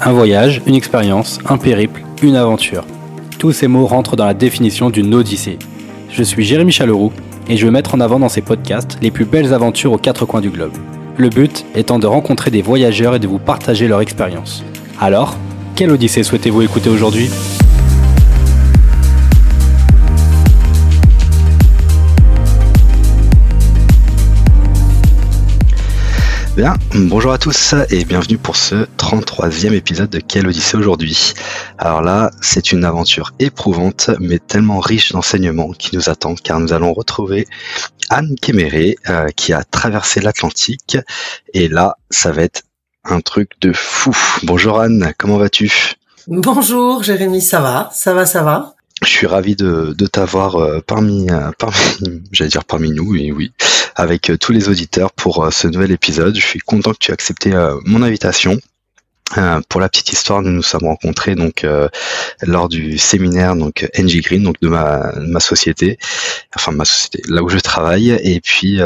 [0.00, 2.84] Un voyage, une expérience, un périple, une aventure.
[3.38, 5.58] Tous ces mots rentrent dans la définition d'une odyssée.
[6.10, 7.12] Je suis Jérémy Chaleroux
[7.48, 10.26] et je veux mettre en avant dans ces podcasts les plus belles aventures aux quatre
[10.26, 10.74] coins du globe.
[11.16, 14.62] Le but étant de rencontrer des voyageurs et de vous partager leur expérience.
[15.00, 15.36] Alors,
[15.74, 17.30] quelle odyssée souhaitez-vous écouter aujourd'hui?
[26.56, 31.34] Bien, bonjour à tous et bienvenue pour ce 33e épisode de Quelle Odyssée aujourd'hui.
[31.76, 36.72] Alors là, c'est une aventure éprouvante mais tellement riche d'enseignements qui nous attend car nous
[36.72, 37.46] allons retrouver
[38.08, 40.96] Anne Kéméré euh, qui a traversé l'Atlantique
[41.52, 42.62] et là, ça va être
[43.04, 44.16] un truc de fou.
[44.42, 45.96] Bonjour Anne, comment vas-tu?
[46.26, 48.76] Bonjour Jérémy, ça va, ça va, ça va.
[49.02, 51.76] Je suis ravi de, t'avoir euh, parmi, euh, parmi
[52.32, 53.52] j'allais dire parmi nous, et oui,
[53.96, 56.36] avec euh, tous les auditeurs pour ce nouvel épisode.
[56.36, 57.52] Je suis content que tu aies accepté
[57.84, 58.58] mon invitation.
[59.68, 61.66] pour la petite histoire, nous nous sommes rencontrés donc
[62.42, 65.98] lors du séminaire donc NG Green donc de ma, ma société,
[66.54, 68.78] enfin ma société là où je travaille et puis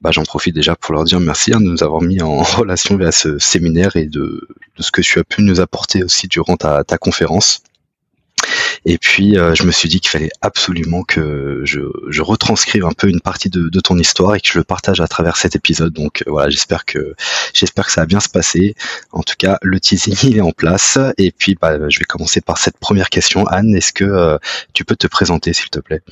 [0.00, 2.96] bah, j'en profite déjà pour leur dire merci hein, de nous avoir mis en relation
[2.96, 6.56] via ce séminaire et de, de, ce que tu as pu nous apporter aussi durant
[6.56, 7.62] ta, ta conférence.
[8.88, 11.80] Et puis, euh, je me suis dit qu'il fallait absolument que je,
[12.20, 15.08] retranscrive un peu une partie de, de, ton histoire et que je le partage à
[15.08, 15.92] travers cet épisode.
[15.92, 17.14] Donc euh, voilà, j'espère que
[17.52, 18.76] j'espère que ça va bien se passer.
[19.10, 20.98] En tout cas, le teasing il est en place.
[21.18, 23.44] Et puis, bah, je vais commencer par cette première question.
[23.48, 24.38] Anne, est-ce que euh,
[24.72, 26.02] tu peux te présenter, s'il te plaît?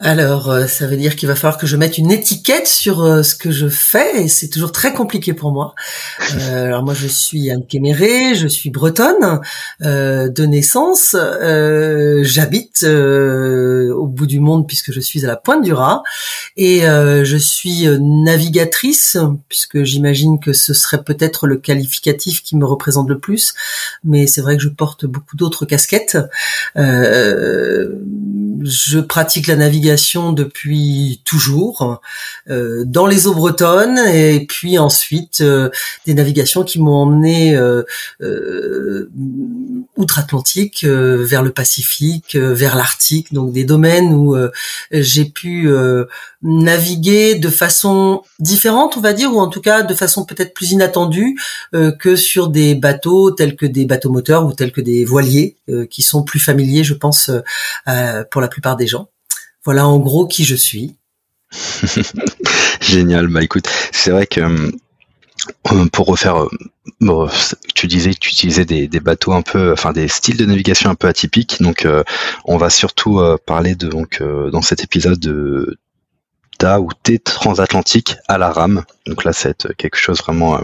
[0.00, 3.22] Alors, euh, ça veut dire qu'il va falloir que je mette une étiquette sur euh,
[3.22, 5.76] ce que je fais, et c'est toujours très compliqué pour moi.
[6.34, 9.40] Euh, alors moi, je suis Anne Kéméré, je suis bretonne
[9.80, 11.14] de naissance,
[12.22, 16.02] j'habite au bout du monde puisque je suis à la pointe du Raz,
[16.56, 19.16] et je suis navigatrice,
[19.48, 23.54] puisque j'imagine que ce serait peut-être le qualificatif qui me représente le plus,
[24.02, 26.18] mais c'est vrai que je porte beaucoup d'autres casquettes.
[28.62, 32.00] Je pratique la navigation depuis toujours
[32.50, 35.70] euh, dans les eaux bretonnes et puis ensuite euh,
[36.06, 37.84] des navigations qui m'ont emmené euh,
[39.96, 44.36] outre-Atlantique vers le Pacifique, vers l'Arctique, donc des domaines où
[44.90, 45.68] j'ai pu
[46.42, 50.72] naviguer de façon différente, on va dire, ou en tout cas de façon peut-être plus
[50.72, 51.38] inattendue
[51.72, 55.56] que sur des bateaux tels que des bateaux moteurs ou tels que des voiliers
[55.90, 57.30] qui sont plus familiers, je pense,
[58.30, 59.10] pour la plupart des gens.
[59.64, 60.96] Voilà en gros qui je suis.
[62.80, 63.28] Génial.
[63.28, 64.40] Bah écoute, c'est vrai que
[65.72, 66.46] euh, pour refaire,
[67.02, 67.28] euh,
[67.74, 70.94] tu disais que tu utilisais des, bateaux un peu, enfin des styles de navigation un
[70.94, 71.60] peu atypiques.
[71.60, 72.02] Donc, euh,
[72.44, 75.78] on va surtout parler de donc dans cet épisode de
[76.62, 78.84] ou T transatlantique à la rame.
[79.06, 80.58] Donc là, c'est quelque chose vraiment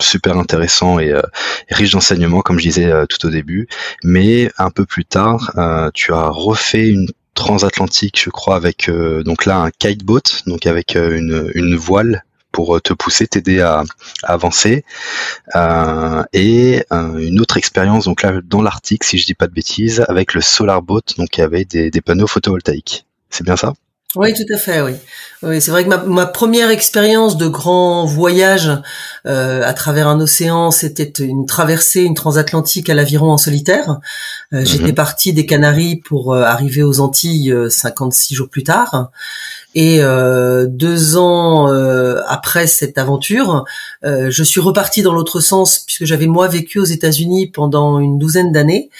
[0.00, 1.14] super intéressant et,
[1.70, 3.68] riche d'enseignements, comme je disais tout au début.
[4.02, 5.52] Mais un peu plus tard,
[5.94, 7.08] tu as refait une
[7.40, 11.16] transatlantique, je crois, avec euh, donc là un kiteboat, donc avec euh,
[11.54, 13.84] une, voile pour euh, te pousser, t'aider à,
[14.22, 14.84] avancer.
[16.32, 20.34] et une autre expérience, donc là dans l'Arctique, si je dis pas de bêtises, avec
[20.34, 23.06] le Solar Boat, donc il des panneaux photovoltaïques.
[23.30, 23.72] C'est bien ça?
[24.16, 24.92] Oui, tout à fait, oui.
[25.42, 28.70] Oui, c'est vrai que ma, ma première expérience de grand voyage
[29.26, 34.00] euh, à travers un océan, c'était une traversée, une transatlantique à l'aviron en solitaire.
[34.52, 34.94] Euh, j'étais mhm.
[34.94, 39.10] parti des Canaries pour euh, arriver aux Antilles 56 jours plus tard.
[39.74, 43.64] Et euh, deux ans euh, après cette aventure,
[44.04, 48.18] euh, je suis reparti dans l'autre sens puisque j'avais moi vécu aux États-Unis pendant une
[48.18, 48.90] douzaine d'années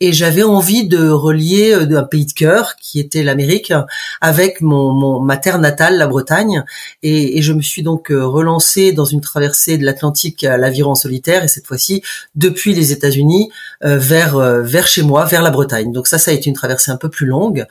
[0.00, 3.72] et j'avais envie de relier un pays de cœur qui était l'Amérique
[4.20, 6.64] avec mon, mon, ma terre natale, la Bretagne.
[7.04, 11.44] Et, et je me suis donc relancé dans une traversée de l'Atlantique à l'aviron solitaire
[11.44, 12.02] et cette fois-ci
[12.34, 13.50] depuis les États-Unis
[13.82, 15.92] vers vers chez moi, vers la Bretagne.
[15.92, 17.66] Donc ça, ça a été une traversée un peu plus longue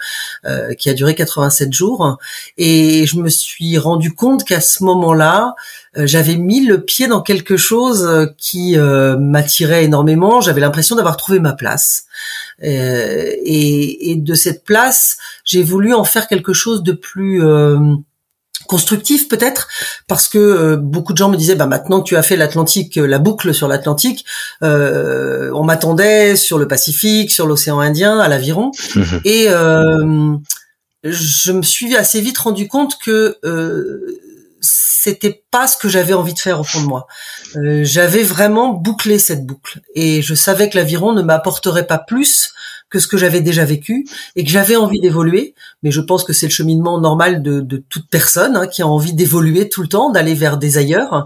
[0.77, 2.17] qui a duré 87 jours
[2.57, 5.55] et je me suis rendu compte qu'à ce moment-là,
[5.97, 10.41] euh, j'avais mis le pied dans quelque chose euh, qui euh, m'attirait énormément.
[10.41, 12.05] J'avais l'impression d'avoir trouvé ma place.
[12.61, 17.43] et, de cette place, j'ai voulu en faire quelque chose de plus
[18.67, 19.67] constructif peut-être
[20.07, 23.19] parce que beaucoup de gens me disaient bah maintenant que tu as fait l'Atlantique la
[23.19, 24.25] boucle sur l'Atlantique
[24.61, 28.71] on m'attendait sur le Pacifique sur l'océan Indien à l'aviron
[29.25, 29.47] et
[31.11, 34.19] je me suis assez vite rendu compte que euh,
[34.59, 37.05] c'était pas ce que j'avais envie de faire au fond de moi.
[37.55, 42.53] Euh, j'avais vraiment bouclé cette boucle et je savais que l'aviron ne m'apporterait pas plus
[42.89, 45.53] que ce que j'avais déjà vécu et que j'avais envie d'évoluer.
[45.83, 48.87] Mais je pense que c'est le cheminement normal de, de toute personne hein, qui a
[48.87, 51.25] envie d'évoluer tout le temps, d'aller vers des ailleurs.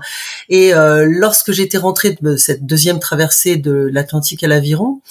[0.49, 5.01] Et euh, lorsque j'étais rentrée de cette deuxième traversée de l'Atlantique à l'aviron,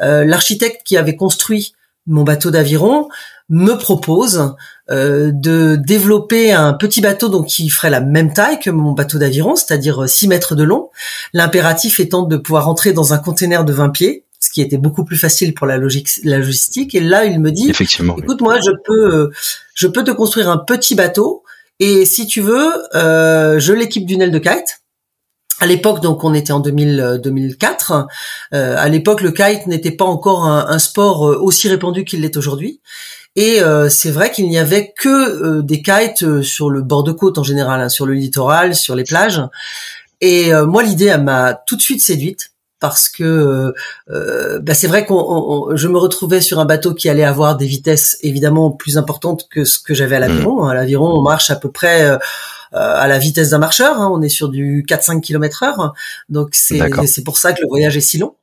[0.00, 1.74] euh, l'architecte qui avait construit
[2.06, 3.08] mon bateau d'aviron
[3.50, 4.54] me propose
[4.90, 9.18] euh, de développer un petit bateau donc qui ferait la même taille que mon bateau
[9.18, 10.90] d'aviron, c'est-à-dire 6 mètres de long.
[11.32, 15.04] L'impératif étant de pouvoir entrer dans un container de 20 pieds, ce qui était beaucoup
[15.04, 16.94] plus facile pour la, logistique.
[16.94, 19.30] Et là, il me dit, Effectivement, écoute, moi, je peux, euh,
[19.74, 21.42] je peux te construire un petit bateau.
[21.80, 24.82] Et si tu veux, euh, je l'équipe d'une aile de kite
[25.60, 28.06] à l'époque, donc on était en 2000, 2004.
[28.52, 32.36] Euh, à l'époque, le kite n'était pas encore un, un sport aussi répandu qu'il l'est
[32.36, 32.80] aujourd'hui.
[33.36, 37.02] Et euh, c'est vrai qu'il n'y avait que euh, des kites euh, sur le bord
[37.02, 39.42] de côte en général, hein, sur le littoral, sur les plages.
[40.20, 43.74] Et moi, l'idée, elle m'a tout de suite séduite parce que
[44.08, 48.16] bah, c'est vrai qu'on je me retrouvais sur un bateau qui allait avoir des vitesses
[48.22, 50.64] évidemment plus importantes que ce que j'avais à l'aviron.
[50.64, 50.68] Mmh.
[50.68, 52.18] À l'aviron, on marche à peu près
[52.72, 54.00] à la vitesse d'un marcheur.
[54.00, 54.10] Hein.
[54.10, 55.92] on est sur du 4-5 km heure.
[56.30, 58.34] Donc c'est c'est pour ça que le voyage est si long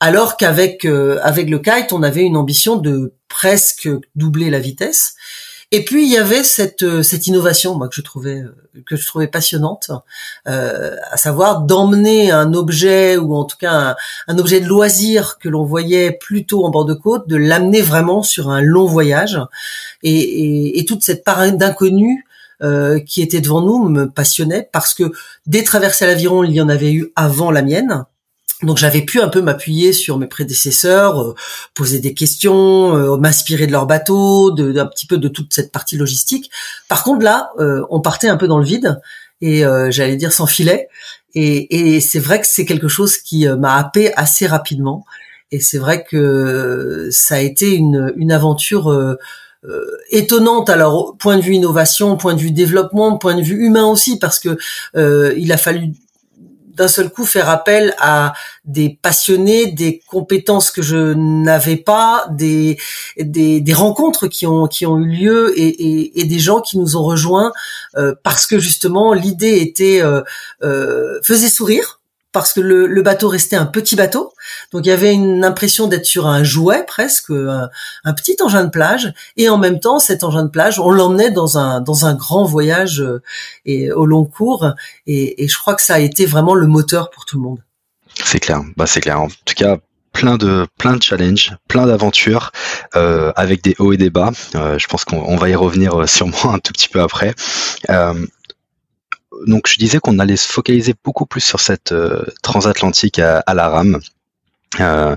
[0.00, 5.14] alors qu'avec euh, avec le kite, on avait une ambition de presque doubler la vitesse.
[5.70, 8.54] Et puis il y avait cette euh, cette innovation, moi que je trouvais euh,
[8.86, 9.90] que je trouvais passionnante,
[10.46, 13.96] à savoir d'emmener un objet ou en tout cas
[14.28, 18.22] un, objet de loisir que l'on voyait plutôt en bord de côte, de l'amener vraiment
[18.22, 19.40] sur un long voyage.
[20.02, 22.24] Et, et, toute cette part d'inconnu
[23.06, 25.12] qui était devant nous me passionnait parce que
[25.46, 28.04] des traversées à l'aviron, il y en avait eu avant la mienne,
[28.62, 31.34] donc j'avais pu un peu m'appuyer sur mes prédécesseurs, euh,
[31.74, 35.96] poser des questions, euh, m'inspirer de leur bateau, d'un petit peu de toute cette partie
[35.96, 36.50] logistique.
[36.88, 39.00] Par contre là, euh, on partait un peu dans le vide
[39.40, 40.88] et j'allais dire sans filet.
[41.34, 45.04] Et, et c'est vrai que c'est quelque chose qui m'a happé assez rapidement.
[45.52, 49.16] Et c'est vrai que ça a été une, une aventure
[50.10, 54.18] étonnante alors point de vue innovation, point de vue développement, point de vue humain aussi
[54.18, 54.58] parce que
[55.36, 55.92] il a fallu
[56.78, 58.32] d'un seul coup faire appel à
[58.64, 62.78] des passionnés, des compétences que je n'avais pas, des,
[63.18, 67.52] des, rencontres qui ont qui ont eu lieu et des gens qui nous ont rejoints
[67.96, 70.22] euh, parce que justement l'idée était euh,
[70.62, 71.97] euh, faisait sourire
[72.32, 74.32] parce que le, bateau restait un petit bateau,
[74.72, 78.70] donc il y avait une impression d'être sur un jouet presque, un, petit engin de
[78.70, 82.14] plage, et en même temps cet engin de plage, on l'emmenait dans un dans un
[82.14, 83.22] grand voyage euh,
[83.64, 84.66] et au long cours,
[85.06, 87.62] et, je crois que ça a été vraiment le moteur pour tout le monde.
[88.24, 89.20] C'est clair, bah c'est clair.
[89.20, 89.78] En tout cas,
[90.12, 92.52] plein de plein de challenges, plein d'aventures
[92.96, 94.32] euh, avec des hauts et des bas.
[94.54, 97.34] Euh, je pense qu'on va y revenir sûrement un tout petit peu après
[99.46, 103.68] donc je disais qu'on allait se focaliser beaucoup plus sur cette euh, transatlantique à, la
[103.68, 104.00] rame.
[104.80, 105.16] Euh,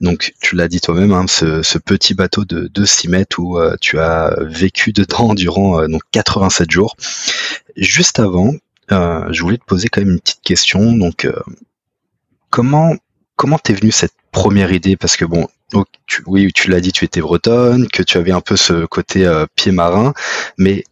[0.00, 3.98] donc tu l'as dit toi-même, hein, ce, petit bateau de, 6 mètres où euh, tu
[3.98, 6.96] as vécu dedans durant donc 87 jours.
[7.76, 8.54] Juste avant,
[8.90, 10.92] je voulais te poser quand même une petite question.
[10.92, 11.28] Donc
[12.50, 12.94] comment
[13.36, 14.96] comment t'es venue cette première idée?
[14.96, 15.48] Parce que bon,
[16.26, 19.72] oui, tu l'as dit, tu étais bretonne, que tu avais un peu ce côté pied
[19.72, 20.14] marin,
[20.58, 20.84] mais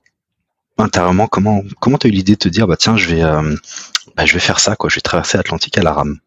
[0.78, 3.54] intérieurement, comment comment t'as eu l'idée de te dire bah tiens je vais euh,
[4.16, 6.18] bah, je vais faire ça quoi, je vais traverser l'Atlantique à la rame.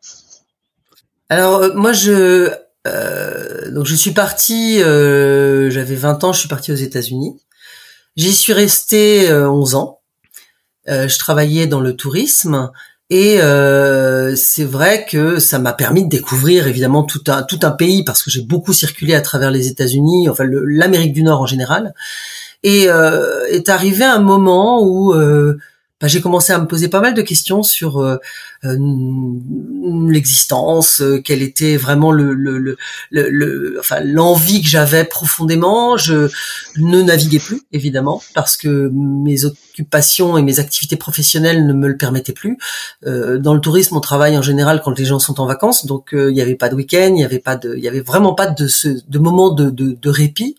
[1.29, 2.51] Alors euh, moi je
[2.88, 7.39] euh, donc je suis parti, j'avais 20 ans, je suis parti aux États-Unis.
[8.15, 9.99] J'y suis resté 11 ans.
[10.88, 12.71] je travaillais dans le tourisme
[13.09, 13.39] et
[14.35, 18.23] c'est vrai que ça m'a permis de découvrir évidemment tout un tout un pays parce
[18.23, 21.94] que j'ai beaucoup circulé à travers les États-Unis, enfin l'Amérique du Nord en général.
[22.64, 25.57] Et euh, est arrivé un moment où euh,
[26.02, 28.18] bah, j'ai commencé à me poser pas mal de questions sur euh,
[30.09, 32.78] l'existence, quel était vraiment le, le, le,
[33.11, 35.95] le enfin l'envie que j'avais profondément.
[35.97, 36.30] Je
[36.78, 41.97] ne naviguais plus évidemment parce que mes occupations et mes activités professionnelles ne me le
[41.97, 42.57] permettaient plus.
[43.06, 46.09] Euh, dans le tourisme, on travaille en général quand les gens sont en vacances, donc
[46.14, 48.33] il n'y avait pas de week-end, il y avait pas de, il y avait vraiment
[48.33, 50.57] pas de ce de moment de, de, de répit.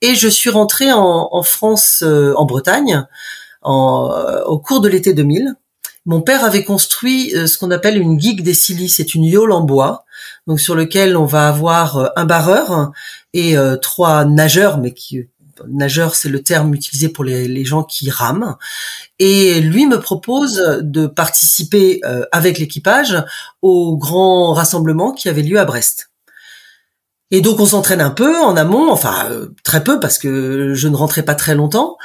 [0.00, 3.06] Et je suis rentrée en, France, euh, en Bretagne,
[3.64, 5.54] euh, au cours de l'été 2000.
[6.06, 9.52] Mon père avait construit euh, ce qu'on appelle une gigue des Scilly, c'est une yole
[9.52, 10.04] en bois,
[10.46, 12.92] donc sur lequel on va avoir un barreur
[13.32, 15.26] et trois nageurs, mais qui
[15.68, 18.56] nageur c'est le terme utilisé pour les, gens qui rament.
[19.18, 22.00] Et lui me propose de participer
[22.32, 23.24] avec l'équipage
[23.62, 26.10] au grand rassemblement qui avait lieu à Brest.
[27.30, 30.88] Et donc on s'entraîne un peu en amont, enfin euh, très peu parce que je
[30.88, 31.96] ne rentrais pas très longtemps.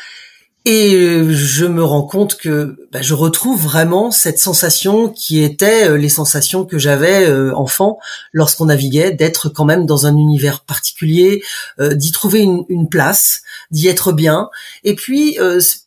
[0.66, 5.88] Et euh, je me rends compte que bah, je retrouve vraiment cette sensation qui était
[5.88, 7.98] euh, les sensations que j'avais enfant
[8.34, 11.44] lorsqu'on naviguait, d'être quand même dans un univers particulier,
[11.80, 14.50] d'y trouver une, une place, d'y être bien,
[14.84, 15.38] et puis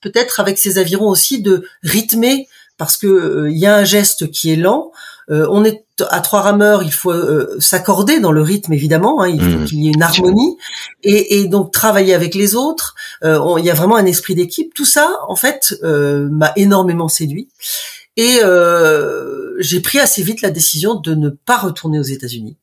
[0.00, 2.48] peut-être avec ces avirons aussi de rythmer
[2.78, 4.92] parce que il y a un geste qui est lent,
[5.32, 9.22] euh, on est à trois rameurs, il faut euh, s'accorder dans le rythme évidemment.
[9.22, 9.64] Hein, il faut mmh.
[9.64, 10.58] qu'il y ait une harmonie
[11.02, 12.94] et, donc travailler avec les autres.
[13.24, 14.74] Euh, il y a vraiment un esprit d'équipe.
[14.74, 17.48] Tout ça, en fait, m'a énormément séduit.
[18.16, 18.40] Et
[19.58, 22.58] j'ai pris assez vite la décision de ne pas retourner aux États-Unis.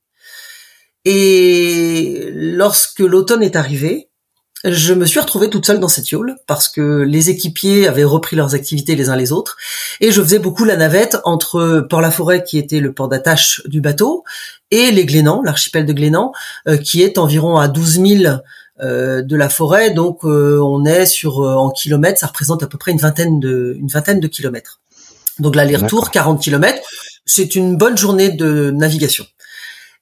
[1.05, 4.08] Et lorsque l'automne est arrivé,
[4.65, 8.35] je me suis retrouvée toute seule dans cette yole parce que les équipiers avaient repris
[8.35, 9.55] leurs activités les uns les autres
[10.01, 14.25] et je faisais beaucoup la navette entre Port-la-Forêt qui était le port d'attache du bateau
[14.71, 16.33] et les Glénans, l'archipel de Glénans
[16.67, 18.35] euh, qui est environ à 12 000
[18.81, 22.77] euh, de la forêt donc euh, on est sur en kilomètres ça représente à peu
[22.77, 24.81] près une vingtaine de une vingtaine de kilomètres.
[25.39, 26.81] Donc l'aller-retour 40 kilomètres,
[27.25, 29.25] c'est une bonne journée de navigation.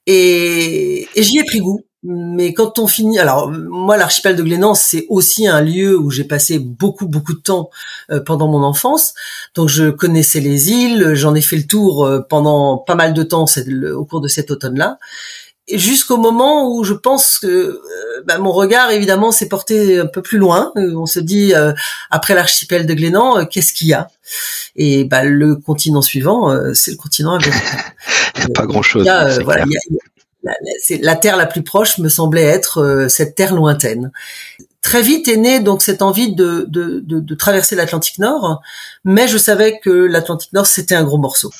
[0.06, 4.74] Et, et j'y ai pris goût mais quand on finit, alors moi l'archipel de Glénan
[4.74, 7.70] c'est aussi un lieu où j'ai passé beaucoup beaucoup de temps
[8.10, 9.14] euh, pendant mon enfance,
[9.56, 13.22] donc je connaissais les îles, j'en ai fait le tour euh, pendant pas mal de
[13.24, 13.46] temps
[13.96, 15.00] au cours de cet automne-là,
[15.72, 17.80] jusqu'au moment où je pense que euh,
[18.24, 20.72] bah, mon regard évidemment s'est porté un peu plus loin.
[20.76, 21.52] On se dit
[22.10, 24.06] après l'archipel de Glénan, qu'est-ce qu'il y a?
[24.76, 27.78] Et bah, le continent suivant, c'est le continent américain.
[28.36, 29.04] il n'y a pas grand-chose.
[29.42, 29.64] Voilà,
[30.42, 30.52] la,
[31.00, 34.12] la, terre la plus proche me semblait être euh, cette terre lointaine.
[34.80, 38.62] Très vite est née donc cette envie de, de, de, de traverser l'Atlantique Nord,
[39.04, 41.50] mais je savais que l'Atlantique Nord c'était un gros morceau.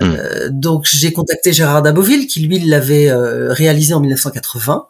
[0.00, 0.12] Hmm.
[0.12, 4.86] Euh, donc j'ai contacté Gérard Daboville qui lui l'avait euh, réalisé en 1980.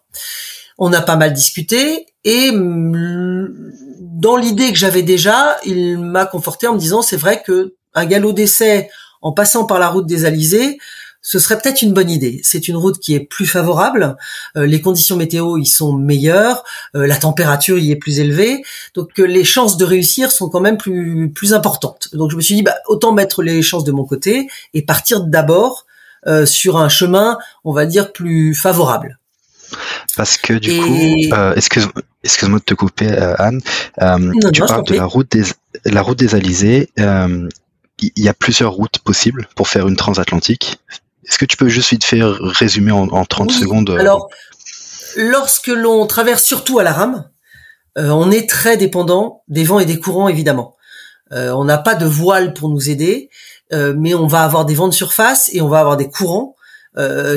[0.78, 6.74] On a pas mal discuté et dans l'idée que j'avais déjà, il m'a conforté en
[6.74, 8.90] me disant c'est vrai que un galop d'essai
[9.22, 10.78] en passant par la route des Alizés,
[11.22, 12.40] ce serait peut-être une bonne idée.
[12.44, 14.16] C'est une route qui est plus favorable,
[14.56, 16.64] euh, les conditions météo y sont meilleures,
[16.96, 18.62] euh, la température y est plus élevée,
[18.94, 22.08] donc euh, les chances de réussir sont quand même plus plus importantes.
[22.14, 25.24] Donc je me suis dit bah autant mettre les chances de mon côté et partir
[25.24, 25.86] d'abord
[26.44, 29.18] sur un chemin, on va dire plus favorable.
[30.18, 31.88] Parce que du coup, excuse,
[32.22, 33.08] excuse-moi de te couper,
[33.38, 33.62] Anne.
[34.52, 35.44] tu parles de la route des
[35.86, 36.90] la route des Alizés.
[36.98, 40.78] Il y a plusieurs routes possibles pour faire une transatlantique.
[41.26, 44.28] Est-ce que tu peux juste vite faire résumer en, 30 secondes euh, Alors,
[45.16, 47.28] lorsque l'on traverse surtout à la rame,
[47.98, 50.76] euh, on est très dépendant des vents et des courants, évidemment.
[51.32, 53.30] Euh, on n'a pas de voile pour nous aider,
[53.72, 56.56] mais on va avoir des vents de surface et on va avoir des courants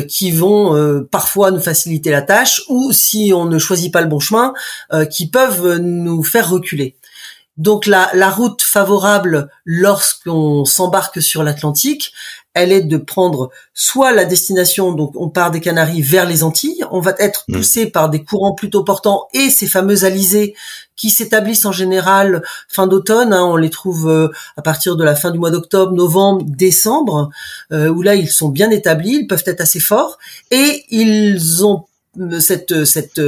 [0.10, 4.20] qui vont parfois nous faciliter la tâche ou si on ne choisit pas le bon
[4.20, 4.52] chemin,
[5.12, 6.98] qui peuvent nous faire reculer.
[7.58, 12.14] Donc la, la route favorable lorsqu'on s'embarque sur l'Atlantique,
[12.54, 16.84] elle est de prendre soit la destination, donc on part des Canaries vers les Antilles,
[16.92, 17.54] on va être mmh.
[17.54, 20.54] poussé par des courants plutôt portants et ces fameux alizés
[20.96, 25.16] qui s'établissent en général fin d'automne, hein, on les trouve euh, à partir de la
[25.16, 27.30] fin du mois d'octobre, novembre, décembre,
[27.72, 30.20] euh, où là ils sont bien établis, ils peuvent être assez forts
[30.52, 31.86] et ils ont
[32.20, 33.22] euh, cette, cette,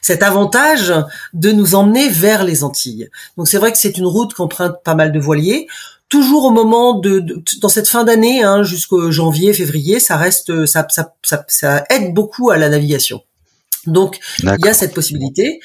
[0.00, 0.92] cet avantage
[1.32, 3.08] de nous emmener vers les Antilles.
[3.36, 5.68] Donc c'est vrai que c'est une route qu'empruntent pas mal de voiliers
[6.12, 7.24] toujours au moment de,
[7.62, 12.12] dans cette fin d'année hein, jusqu'au janvier, février, ça reste ça, ça, ça, ça, aide
[12.12, 13.22] beaucoup à la navigation.
[13.86, 15.60] Donc il y a cette possibilité.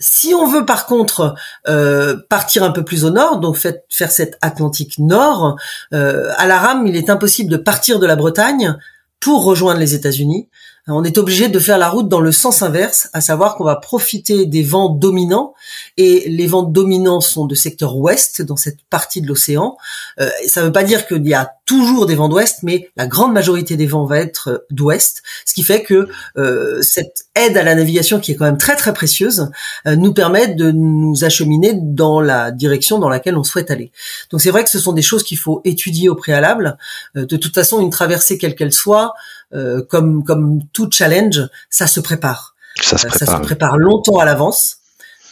[0.00, 1.36] Si on veut par contre
[1.68, 5.56] euh, partir un peu plus au nord, donc fait, faire cette Atlantique Nord,
[5.94, 8.76] euh, à la rame, il est impossible de partir de la Bretagne
[9.20, 10.48] pour rejoindre les États-Unis
[10.88, 13.76] on est obligé de faire la route dans le sens inverse, à savoir qu'on va
[13.76, 15.54] profiter des vents dominants,
[15.96, 19.76] et les vents dominants sont de secteur ouest dans cette partie de l'océan.
[20.20, 23.06] Euh, ça ne veut pas dire qu'il y a toujours des vents d'ouest, mais la
[23.06, 27.56] grande majorité des vents va être euh, d'ouest, ce qui fait que euh, cette aide
[27.56, 29.50] à la navigation, qui est quand même très très précieuse,
[29.86, 33.90] nous permet de nous acheminer dans la direction dans laquelle on souhaite aller.
[34.30, 36.76] Donc c'est vrai que ce sont des choses qu'il faut étudier au préalable.
[37.14, 39.14] de toute façon, une traversée quelle qu'elle soit,
[39.54, 42.54] euh, comme comme tout challenge, ça se prépare.
[42.80, 44.78] Ça se prépare, euh, ça se prépare longtemps à l'avance.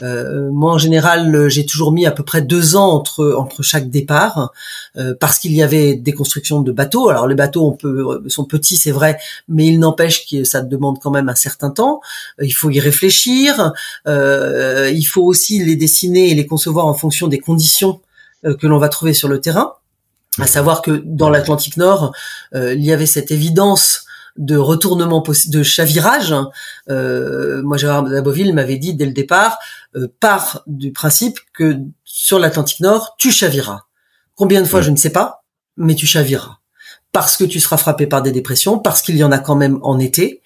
[0.02, 3.90] Euh, moi, en général, j'ai toujours mis à peu près deux ans entre entre chaque
[3.90, 4.52] départ,
[4.96, 7.08] euh, parce qu'il y avait des constructions de bateaux.
[7.08, 10.98] Alors, les bateaux, on peut, sont petits, c'est vrai, mais il n'empêche que ça demande
[11.00, 12.00] quand même un certain temps.
[12.40, 13.72] il faut y réfléchir.
[14.06, 18.00] Euh, il faut aussi les dessiner et les concevoir en fonction des conditions
[18.42, 19.74] que l'on va trouver sur le terrain.
[20.38, 22.12] À savoir que dans l'Atlantique Nord,
[22.54, 24.06] il y avait cette évidence
[24.40, 26.34] de retournement de chavirage.
[26.88, 29.58] Euh, moi, Gérard Daboville m'avait dit dès le départ,
[29.94, 33.82] euh, part du principe que sur l'Atlantique Nord, tu chaviras.
[34.34, 35.44] Combien de fois, je ne sais pas,
[35.76, 36.56] mais tu chaviras
[37.12, 39.80] parce que tu seras frappé par des dépressions, parce qu'il y en a quand même
[39.82, 40.42] en été,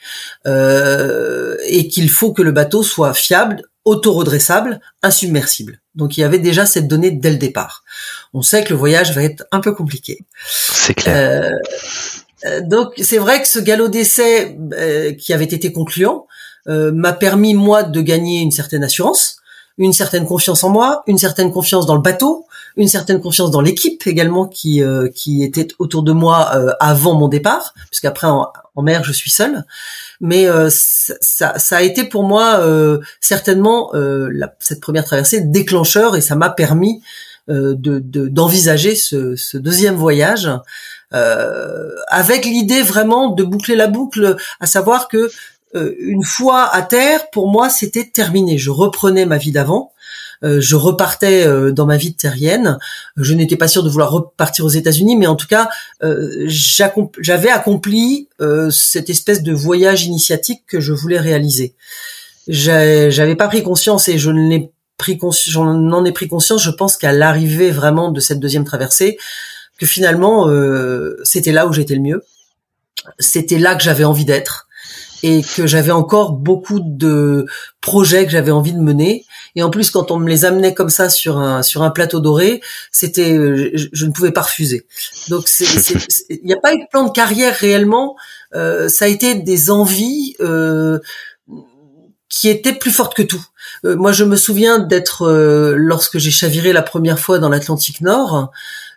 [0.46, 5.82] euh, et qu'il faut que le bateau soit fiable, auto-redressable, insubmersible.
[5.94, 7.84] Donc il y avait déjà cette donnée dès le départ.
[8.32, 10.24] On sait que le voyage va être un peu compliqué.
[10.46, 11.42] C'est clair.
[11.42, 12.13] Euh, euh
[12.62, 16.26] donc c'est vrai que ce galop d'essai euh, qui avait été concluant
[16.68, 19.36] euh, m'a permis moi de gagner une certaine assurance,
[19.78, 22.46] une certaine confiance en moi, une certaine confiance dans le bateau,
[22.76, 27.28] une certaine confiance dans l'équipe également qui euh, qui était autour de moi avant mon
[27.28, 29.64] départ, puisqu'après en, en mer je suis seul
[30.20, 35.40] mais euh, ça, ça, a été pour moi euh, certainement euh, la, cette première traversée
[35.40, 37.02] déclencheur et ça m'a permis
[37.46, 40.48] de, d'envisager ce, ce, deuxième voyage
[42.08, 45.30] avec l'idée vraiment de boucler la boucle, à savoir que
[45.74, 48.58] une fois à terre, pour moi, c'était terminé.
[48.58, 49.92] Je reprenais ma vie d'avant.
[50.44, 52.78] Euh, je repartais euh, dans ma vie terrienne.
[53.16, 55.68] Je n'étais pas sûr de vouloir repartir aux États-Unis, mais en tout cas,
[56.02, 56.46] euh,
[57.18, 58.28] j'avais accompli
[58.70, 61.74] cette espèce de voyage initiatique que je voulais réaliser.
[62.46, 64.30] J'avais pas pris conscience et je
[64.98, 66.62] pris j'en ai pris conscience.
[66.62, 69.18] Je pense qu'à l'arrivée vraiment de cette deuxième traversée,
[69.78, 70.48] que finalement
[71.24, 72.22] c'était là où j'étais le mieux.
[73.18, 74.68] C'était là que j'avais envie d'être
[75.22, 77.46] et que j'avais encore beaucoup de
[77.80, 79.24] projets que j'avais envie de mener.
[79.56, 82.20] Et en plus, quand on me les amenait comme ça sur un sur un plateau
[82.20, 82.60] doré,
[82.92, 83.34] c'était
[83.74, 84.86] je, ne pouvais pas refuser.
[85.30, 85.46] Donc
[86.28, 88.16] il n'y a pas eu de plan de carrière réellement.
[88.54, 90.98] Euh, ça a été des envies euh,
[92.28, 93.44] qui étaient plus fortes que tout.
[93.84, 98.00] Euh, moi, je me souviens d'être euh, lorsque j'ai chaviré la première fois dans l'Atlantique
[98.00, 98.50] Nord.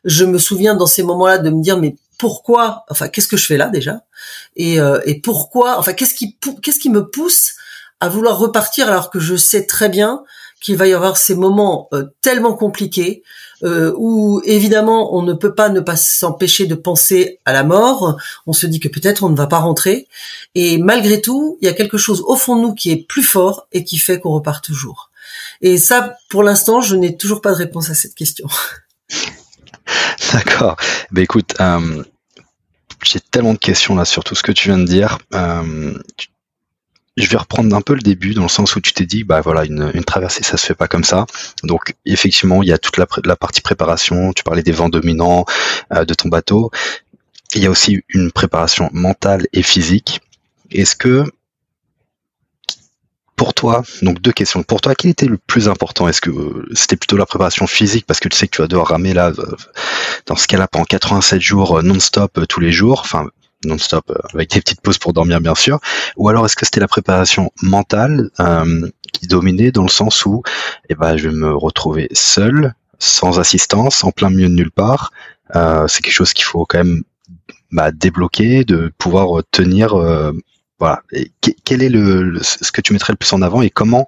[0.08, 3.46] Je me souviens dans ces moments-là de me dire mais pourquoi, enfin, qu'est-ce que je
[3.46, 4.02] fais là déjà,
[4.56, 7.54] et, euh, et pourquoi, enfin, qu'est-ce qui, qu'est-ce qui me pousse
[8.00, 10.24] à vouloir repartir alors que je sais très bien
[10.62, 13.24] qu'il va y avoir ces moments euh, tellement compliqués
[13.64, 18.18] euh, où évidemment on ne peut pas ne pas s'empêcher de penser à la mort.
[18.46, 20.08] On se dit que peut-être on ne va pas rentrer,
[20.56, 23.24] et malgré tout, il y a quelque chose au fond de nous qui est plus
[23.24, 25.12] fort et qui fait qu'on repart toujours.
[25.62, 28.48] Et ça, pour l'instant, je n'ai toujours pas de réponse à cette question.
[30.34, 30.78] D'accord.
[31.12, 32.04] Ben écoute, euh,
[33.04, 35.18] j'ai tellement de questions là sur tout ce que tu viens de dire.
[35.34, 35.94] Euh,
[37.18, 39.42] je vais reprendre un peu le début dans le sens où tu t'es dit, bah
[39.42, 41.26] voilà, une, traversée, ça se fait pas comme ça.
[41.64, 44.34] Donc effectivement, il y a toute la, partie préparation.
[44.34, 45.46] Tu parlais des vents dominants
[45.94, 46.72] euh, de ton bateau.
[47.56, 50.22] Il y a aussi une préparation mentale et physique.
[50.72, 51.26] Est-ce que
[53.38, 54.64] pour toi, donc deux questions.
[54.64, 56.08] Pour toi, quel était le plus important?
[56.08, 58.06] Est-ce que euh, c'était plutôt la préparation physique?
[58.08, 59.56] Parce que tu sais que tu vas devoir ramer là, euh,
[60.26, 63.28] dans ce cas-là, pendant 87 jours euh, non-stop tous les jours, enfin
[63.64, 65.80] non-stop avec des petites pauses pour dormir bien sûr,
[66.16, 68.30] ou alors est-ce que c'était la préparation mentale
[69.14, 70.44] qui dominait dans le sens où,
[70.90, 75.12] eh ben, je vais me retrouver seul, sans assistance, en plein milieu de nulle part?
[75.54, 77.04] c'est quelque chose qu'il faut quand même
[77.72, 79.96] bah, débloquer, de pouvoir tenir
[80.80, 81.04] voilà.
[81.12, 81.32] Et
[81.64, 84.06] quel est le, ce que tu mettrais le plus en avant et comment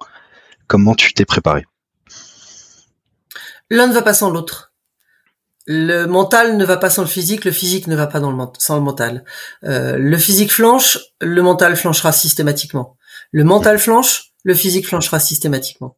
[0.66, 1.66] comment tu t'es préparé?
[3.70, 4.72] L'un ne va pas sans l'autre.
[5.66, 8.44] Le mental ne va pas sans le physique, le physique ne va pas dans le,
[8.58, 9.24] sans le mental.
[9.64, 12.96] Euh, le physique flanche, le mental flanchera systématiquement.
[13.30, 15.96] Le mental flanche, le physique flanchera systématiquement.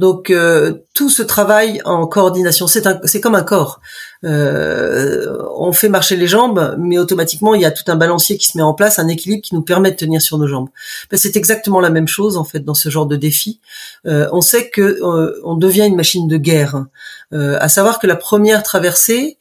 [0.00, 3.82] Donc euh, tout ce travail en coordination, c'est comme un corps.
[4.24, 8.46] Euh, on fait marcher les jambes, mais automatiquement il y a tout un balancier qui
[8.46, 10.70] se met en place, un équilibre qui nous permet de tenir sur nos jambes.
[11.10, 13.60] Ben, c'est exactement la même chose en fait dans ce genre de défi.
[14.06, 15.00] Euh, on sait que
[15.44, 16.86] on devient une machine de guerre.
[17.32, 19.36] à savoir que la première traversée,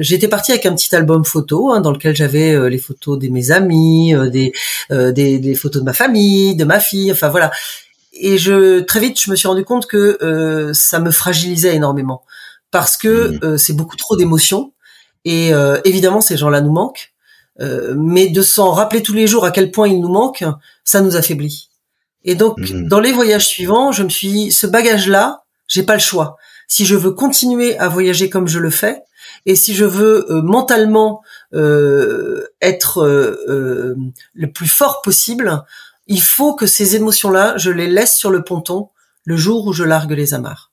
[0.00, 3.52] j'étais partie avec un petit album photo hein, dans lequel j'avais les photos de mes
[3.52, 4.52] amis, des,
[4.90, 7.50] des, des photos de ma famille, de ma fille, enfin voilà
[8.20, 12.22] et je très vite je me suis rendu compte que euh, ça me fragilisait énormément.
[12.70, 13.38] Parce que mmh.
[13.42, 14.72] euh, c'est beaucoup trop d'émotions.
[15.24, 17.12] Et euh, évidemment ces gens-là nous manquent.
[17.94, 20.44] Mais de s'en rappeler tous les jours à quel point ils nous manquent
[20.82, 21.68] ça nous affaiblit.
[22.24, 22.88] Et donc mmh.
[22.88, 26.36] dans les voyages suivants je me suis dit ce bagage là j'ai pas le choix.
[26.68, 29.02] Si je veux continuer à voyager comme je le fais
[29.44, 35.62] et si je veux mentalement être le plus fort possible
[36.10, 38.88] il faut que ces émotions-là, je les laisse sur le ponton
[39.24, 40.72] le jour où je largue les amarres.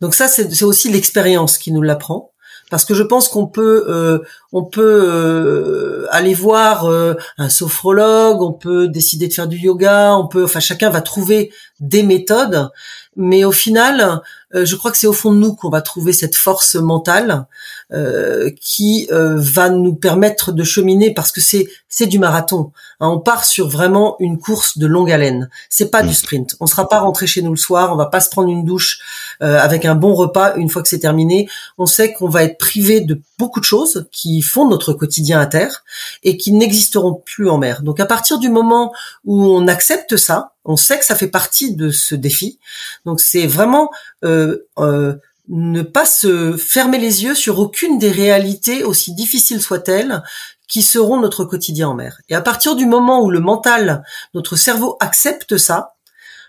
[0.00, 2.30] Donc ça, c'est aussi l'expérience qui nous l'apprend,
[2.70, 4.20] parce que je pense qu'on peut, euh,
[4.52, 10.14] on peut euh, aller voir euh, un sophrologue, on peut décider de faire du yoga,
[10.14, 12.70] on peut, enfin chacun va trouver des méthodes,
[13.16, 14.22] mais au final,
[14.52, 17.46] je crois que c'est au fond de nous qu'on va trouver cette force mentale
[17.92, 22.70] euh, qui euh, va nous permettre de cheminer parce que c'est c'est du marathon.
[23.00, 25.50] Hein, on part sur vraiment une course de longue haleine.
[25.68, 26.14] C'est pas du mm.
[26.14, 26.56] sprint.
[26.60, 27.92] On sera pas rentré chez nous le soir.
[27.92, 29.00] On va pas se prendre une douche
[29.40, 31.48] avec un bon repas une fois que c'est terminé.
[31.78, 35.46] On sait qu'on va être privé de beaucoup de choses qui font notre quotidien à
[35.46, 35.82] terre
[36.22, 37.82] et qui n'existeront plus en mer.
[37.82, 38.92] Donc à partir du moment
[39.24, 42.58] où on accepte ça, on sait que ça fait partie de ce défi.
[43.06, 48.84] Donc c'est vraiment euh, euh, ne pas se fermer les yeux sur aucune des réalités,
[48.84, 50.22] aussi difficiles soient-elles,
[50.68, 52.20] qui seront notre quotidien en mer.
[52.28, 54.04] Et à partir du moment où le mental,
[54.34, 55.94] notre cerveau accepte ça,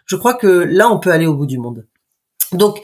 [0.05, 1.87] je crois que là, on peut aller au bout du monde.
[2.51, 2.81] Donc,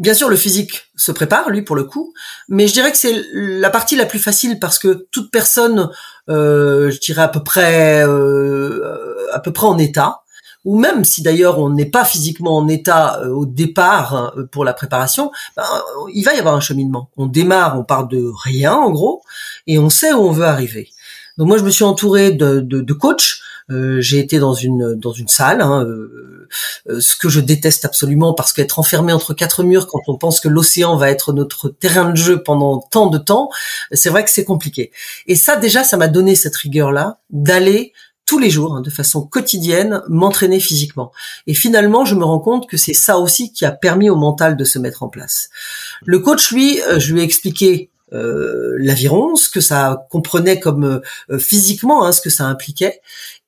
[0.00, 2.12] bien sûr, le physique se prépare, lui, pour le coup,
[2.48, 5.90] mais je dirais que c'est la partie la plus facile parce que toute personne,
[6.28, 10.22] euh, je dirais à peu près, à peu près en état,
[10.64, 14.64] ou même si d'ailleurs on n'est pas physiquement en état euh, au départ hein, pour
[14.64, 15.64] la préparation, ben,
[16.12, 17.10] il va y avoir un cheminement.
[17.16, 19.22] On démarre, on part de rien en gros,
[19.66, 20.90] et on sait où on veut arriver.
[21.38, 23.40] Donc moi je me suis entouré de, de, de coachs.
[23.70, 28.34] Euh, j'ai été dans une dans une salle, hein, euh, ce que je déteste absolument
[28.34, 32.10] parce qu'être enfermé entre quatre murs quand on pense que l'océan va être notre terrain
[32.10, 33.48] de jeu pendant tant de temps,
[33.92, 34.90] c'est vrai que c'est compliqué.
[35.28, 37.92] Et ça déjà, ça m'a donné cette rigueur là d'aller
[38.30, 41.10] tous les jours, hein, de façon quotidienne, m'entraîner physiquement.
[41.48, 44.56] Et finalement, je me rends compte que c'est ça aussi qui a permis au mental
[44.56, 45.50] de se mettre en place.
[46.04, 51.38] Le coach, lui, euh, je lui ai expliqué l'aviron, ce que ça comprenait comme euh,
[51.38, 53.00] physiquement, hein, ce que ça impliquait,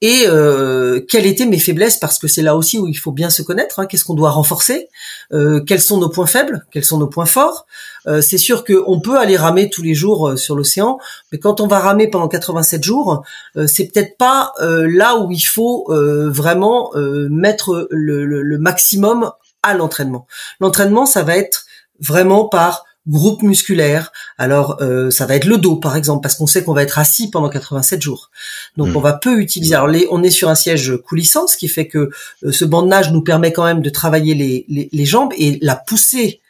[0.03, 3.31] et euh, quelles étaient mes faiblesses, parce que c'est là aussi où il faut bien
[3.31, 4.89] se connaître, hein, qu'est-ce qu'on doit renforcer,
[5.33, 7.67] euh, quels sont nos points faibles, quels sont nos points forts.
[8.09, 10.99] Euh, c'est sûr qu'on peut aller ramer tous les jours euh, sur l'océan,
[11.31, 13.23] mais quand on va ramer pendant 87 jours,
[13.57, 16.91] euh, c'est peut-être pas là où il faut vraiment
[17.31, 19.31] mettre le, le maximum
[19.63, 20.27] à l'entraînement.
[20.61, 21.67] L'entraînement, ça va être
[22.01, 24.13] vraiment par groupe musculaire.
[24.39, 26.99] Alors euh, ça va être le dos par exemple parce qu'on sait qu'on va être
[26.99, 28.31] assis pendant 87 jours.
[28.77, 28.97] Donc hmm.
[28.97, 29.75] on va peu utiliser.
[29.75, 32.11] Alors on est sur un siège coulissant, ce qui fait que
[32.45, 36.41] euh, ce nage nous permet quand même de travailler les, les, jambes et la poussée.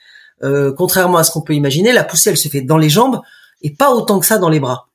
[0.43, 3.21] Euh, contrairement à ce qu'on peut imaginer, la poussée elle se fait dans les jambes
[3.63, 4.89] et pas autant que ça dans les bras.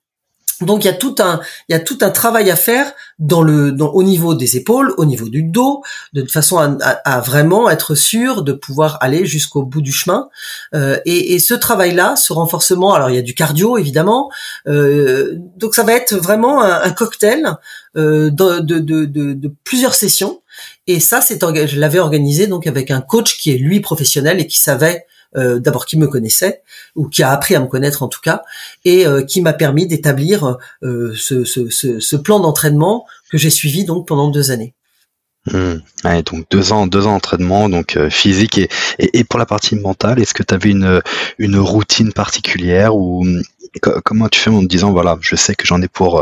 [0.61, 3.43] Donc il y a tout un il y a tout un travail à faire dans
[3.43, 5.83] le au niveau des épaules, au niveau du dos,
[6.13, 10.29] de façon à, vraiment être sûr de pouvoir aller jusqu'au bout du chemin.
[10.73, 14.31] Euh, et, ce travail-là, ce renforcement, alors il y a du cardio évidemment,
[14.67, 17.57] euh, donc ça va être vraiment un, cocktail
[17.95, 20.41] euh, de, de, plusieurs sessions.
[20.87, 24.47] Et ça, c'est je l'avais organisé donc avec un coach qui est lui professionnel et
[24.47, 25.05] qui savait
[25.37, 26.61] euh, d'abord qui me connaissait
[26.95, 28.41] ou qui a appris à me connaître en tout cas
[28.85, 34.29] et euh, qui m'a permis d'établir euh, ce, plan d'entraînement que j'ai suivi donc pendant
[34.29, 34.73] deux années.
[35.53, 35.75] Mmh.
[36.25, 38.67] donc deux ans, deux ans d'entraînement, donc physique et,
[38.99, 41.01] et, pour la partie mentale, est-ce que tu avais une,
[41.37, 43.25] une routine particulière ou
[44.03, 46.21] comment tu fais en te disant voilà, je sais que j'en ai pour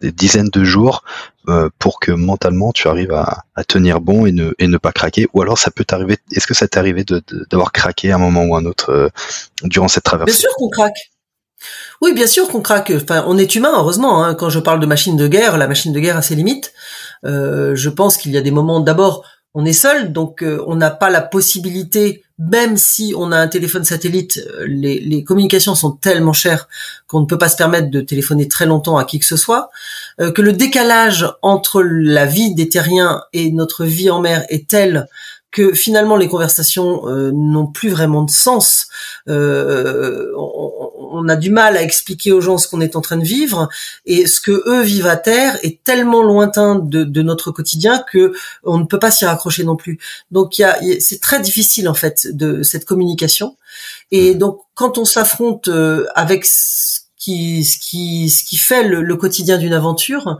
[0.00, 1.04] des dizaines de jours
[1.48, 5.28] euh, pour que mentalement tu arrives à, tenir bon et ne, et ne pas craquer
[5.34, 7.04] Ou alors ça peut t'arriver, est-ce que ça t'est arrivé
[7.50, 9.08] d'avoir craqué à un moment ou un autre euh,
[9.62, 10.32] durant cette traversée?
[10.32, 11.10] Bien sûr qu'on craque.
[12.00, 12.92] Oui, bien sûr qu'on craque.
[12.94, 14.24] Enfin, on est humain, heureusement.
[14.24, 14.34] Hein.
[14.34, 16.72] Quand je parle de machine de guerre, la machine de guerre a ses limites.
[17.24, 20.76] Euh, je pense qu'il y a des moments d'abord on est seul, donc euh, on
[20.76, 25.92] n'a pas la possibilité, même si on a un téléphone satellite, euh, les, communications sont
[25.92, 26.68] tellement chères
[27.06, 29.70] qu'on ne peut pas se permettre de téléphoner très longtemps à qui que ce soit,
[30.20, 34.68] euh, que le décalage entre la vie des terriens et notre vie en mer est
[34.68, 35.08] tel
[35.50, 38.88] que finalement les conversations n'ont plus vraiment de sens.
[41.18, 43.68] On a du mal à expliquer aux gens ce qu'on est en train de vivre
[44.06, 48.78] et ce que eux vivent à terre est tellement lointain de, notre quotidien que on
[48.78, 49.98] ne peut pas s'y raccrocher non plus.
[50.30, 53.56] Donc il c'est très difficile en fait de cette communication.
[54.10, 59.16] Et donc quand on s'affronte euh, avec ce qui, ce qui, ce qui fait le,
[59.16, 60.38] quotidien d'une aventure,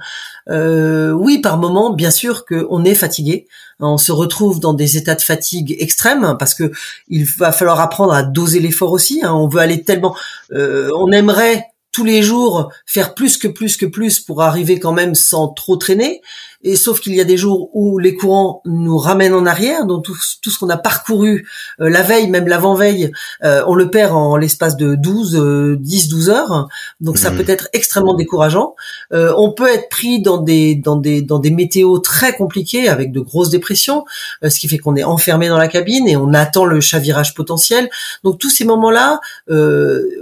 [0.49, 3.47] euh, oui, par moment, bien sûr qu'on est fatigué.
[3.81, 6.73] On se retrouve dans des états de fatigue extrêmes parce que
[7.09, 9.21] il va falloir apprendre à doser l'effort aussi.
[9.23, 9.35] Hein.
[9.35, 10.17] On veut aller tellement,
[10.53, 14.93] euh, on aimerait tous les jours faire plus que plus que plus pour arriver quand
[14.93, 16.23] même sans trop traîner.
[16.63, 20.05] Et sauf qu'il y a des jours où les courants nous ramènent en arrière, donc
[20.05, 21.49] tout, ce qu'on a parcouru
[21.81, 23.13] euh, la veille, même l'avant-veille,
[23.45, 26.69] euh, on le perd en l'espace de 12, 10, 12 heures.
[27.01, 27.37] Donc ça mmh.
[27.37, 28.75] peut être extrêmement décourageant.
[29.13, 33.13] Euh, on peut être pris dans des dans des dans des météos très compliqués avec
[33.13, 34.05] de grosses dépressions,
[34.43, 37.89] ce qui fait qu'on est enfermé dans la cabine et on attend le chavirage potentiel.
[38.25, 39.21] Donc tous ces moments-là,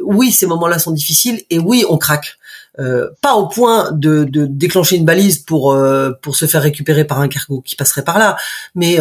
[0.05, 2.38] oui, ces moments-là sont difficiles et oui, on craque.
[3.23, 5.77] Pas au point de, de, déclencher une balise pour
[6.23, 8.37] pour se faire récupérer par un cargo qui passerait par là,
[8.75, 8.99] mais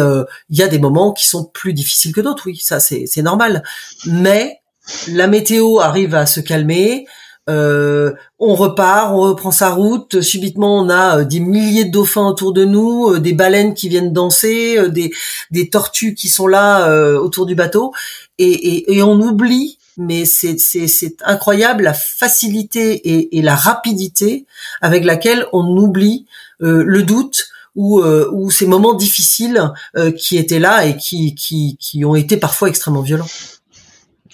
[0.50, 2.44] il y a des moments qui sont plus difficiles que d'autres.
[2.46, 3.62] Oui, ça c'est c'est normal.
[4.06, 4.60] Mais
[5.08, 7.06] la météo arrive à se calmer.
[7.48, 10.20] Euh, on repart, on reprend sa route.
[10.20, 13.88] Subitement, on a euh, des milliers de dauphins autour de nous, euh, des baleines qui
[13.88, 15.12] viennent danser, des,
[15.52, 17.92] des tortues qui sont là autour du bateau,
[18.38, 19.75] et, et, on oublie.
[19.96, 24.46] Mais c'est incroyable la facilité et, et, la rapidité
[24.82, 26.26] avec laquelle on oublie
[26.60, 29.72] le doute ou, ou ces moments difficiles
[30.18, 33.28] qui étaient là et qui, qui, qui ont été parfois extrêmement violents.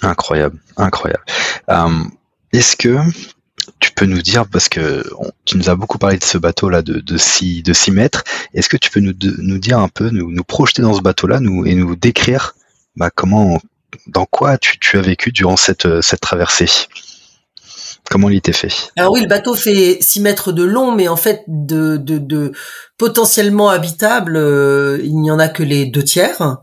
[0.01, 1.25] Incroyable, incroyable.
[2.53, 2.99] Est-ce que
[3.81, 5.05] tu peux nous dire, parce que
[5.45, 8.77] tu nous as beaucoup parlé de ce bateau-là de, de 6, de mètres, est-ce que
[8.77, 11.75] tu peux nous, nous dire un peu, nous, nous projeter dans ce bateau-là nous, et
[11.75, 12.55] nous décrire
[12.97, 13.61] bah, comment,
[14.07, 16.69] dans quoi tu, tu, as vécu durant cette, cette traversée?
[18.11, 18.73] Comment il était fait?
[18.97, 22.53] Alors oui, le bateau fait 6 mètres de long, mais en fait, de, de, de
[22.99, 26.59] potentiellement habitable, euh, il n'y en a que les deux tiers.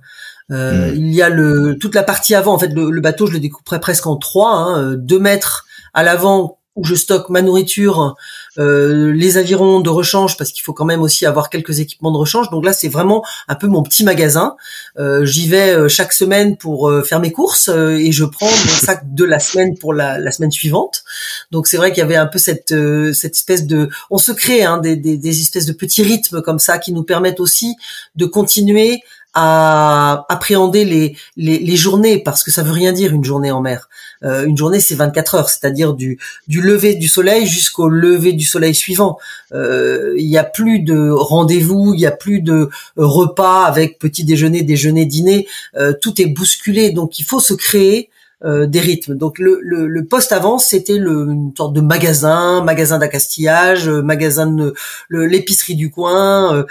[0.52, 0.96] Euh, hmm.
[0.96, 2.54] Il y a le toute la partie avant.
[2.54, 4.52] En fait, le, le bateau, je le découperais presque en trois.
[4.52, 8.16] Hein, deux mètres à l'avant où je stocke ma nourriture,
[8.58, 12.18] euh, les avirons de rechange parce qu'il faut quand même aussi avoir quelques équipements de
[12.18, 12.50] rechange.
[12.50, 14.56] Donc là, c'est vraiment un peu mon petit magasin.
[14.98, 19.14] Euh, j'y vais euh, chaque semaine pour faire mes courses et je prends mon sac
[19.14, 21.04] de la semaine pour la, semaine suivante.
[21.52, 22.74] Donc c'est vrai qu'il y avait un peu cette
[23.14, 26.60] cette espèce de, on se crée hein, des, des, des espèces de petits rythmes comme
[26.60, 27.76] ça qui nous permettent aussi
[28.16, 29.02] de continuer
[29.34, 33.88] à appréhender les, les, journées parce que ça veut rien dire une journée en mer.
[34.24, 38.46] Euh, une journée c'est 24 heures, c'est-à-dire du, du lever du soleil jusqu'au lever du
[38.46, 39.20] soleil suivant.
[39.54, 44.24] Euh, il n'y a plus de rendez-vous, il n'y a plus de repas avec petit
[44.24, 45.48] déjeuner, déjeuner, dîner.
[45.78, 48.10] Euh, tout est bousculé, donc il faut se créer
[48.42, 49.16] des rythmes.
[49.16, 54.74] Donc le, le, le poste avant, c'était une sorte de magasin, magasin d'accastillage, magasin de
[55.10, 56.64] l'épicerie du coin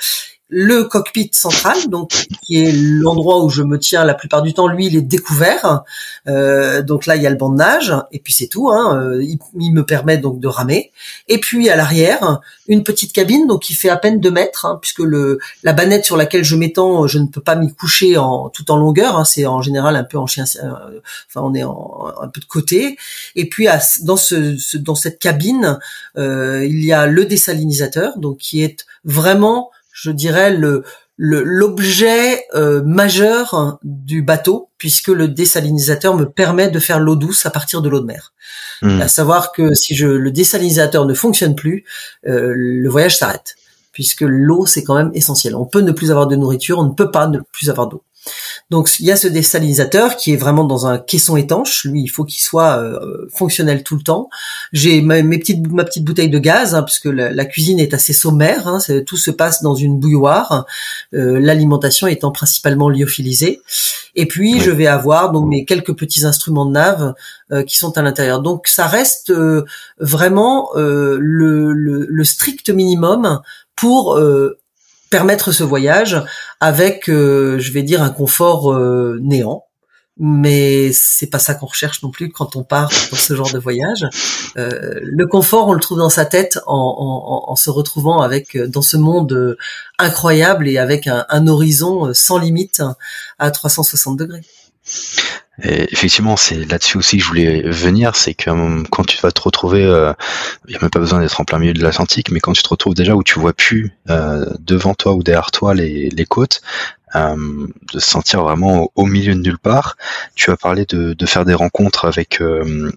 [0.51, 2.11] le cockpit central, donc
[2.43, 4.67] qui est l'endroit où je me tiens la plupart du temps.
[4.67, 5.83] Lui, il est découvert.
[6.27, 8.71] Euh, donc là, il y a le nage, et puis c'est tout.
[8.71, 8.99] Hein.
[8.99, 10.91] Euh, il, me permet donc de ramer.
[11.29, 14.79] Et puis à l'arrière, une petite cabine, donc qui fait à peine deux mètres, hein,
[14.81, 18.49] puisque le la banette sur laquelle je m'étends, je ne peux pas m'y coucher en
[18.49, 19.17] tout en longueur.
[19.17, 19.25] Hein.
[19.25, 20.45] c'est en général un peu en chien.
[20.63, 22.97] Euh, enfin, on est en, un peu de côté.
[23.37, 23.69] Et puis
[24.03, 25.79] dans ce, dans cette cabine,
[26.17, 30.85] il y a le désalinisateur, donc qui est vraiment je dirais, le
[31.21, 37.51] l'objet euh, majeur du bateau puisque le désalinisateur me permet de faire l'eau douce à
[37.51, 38.33] partir de l'eau de mer.
[38.83, 39.01] Hmm.
[39.01, 41.85] À savoir que si je, le désalinisateur ne fonctionne plus,
[42.29, 43.57] euh, le voyage s'arrête
[43.91, 45.57] puisque l'eau c'est quand même essentiel.
[45.57, 48.05] On peut ne plus avoir de nourriture, on ne peut pas ne plus avoir d'eau.
[48.71, 51.85] Donc il y a ce désalinisateur qui est vraiment dans un caisson étanche.
[51.85, 54.29] Lui, il faut qu'il soit euh, fonctionnel tout le temps.
[54.73, 58.13] J'ai ma, mes petites, ma petite bouteille de gaz, hein, puisque la, cuisine est assez
[58.13, 58.69] sommaire.
[58.69, 60.67] Hein, tout se passe dans une bouilloire.
[61.15, 63.61] Euh, l'alimentation étant principalement lyophilisée.
[64.15, 67.15] Et puis je vais avoir donc mes quelques petits instruments de nave
[67.53, 68.43] euh, qui sont à l'intérieur.
[68.43, 69.33] Donc ça reste
[69.99, 73.41] vraiment le, le, le, strict minimum
[73.77, 74.19] pour
[75.11, 76.23] permettre ce voyage
[76.61, 79.65] avec, euh, je vais dire, un confort euh, néant.
[80.21, 83.59] Mais c'est pas ça qu'on recherche non plus quand on part dans ce genre de
[83.59, 84.05] voyage.
[84.57, 88.97] Euh, le confort, on le trouve dans sa tête en, se retrouvant avec dans ce
[88.97, 89.57] monde
[89.97, 92.83] incroyable et avec un, un horizon sans limite
[93.39, 94.43] à 360 degrés.
[95.63, 99.33] Et effectivement, c'est là-dessus aussi que je voulais venir, c'est que hum, quand tu vas
[99.33, 100.13] te retrouver, euh,
[100.67, 102.63] il n'y a même pas besoin d'être en plein milieu de l'Atlantique, mais quand tu
[102.63, 106.27] te retrouves déjà où tu vois plus euh, devant toi ou derrière toi les, les
[106.27, 106.61] côtes,
[107.17, 109.97] euh, de se sentir vraiment au, milieu de nulle part.
[110.35, 112.43] Tu as parlé de, de faire des rencontres avec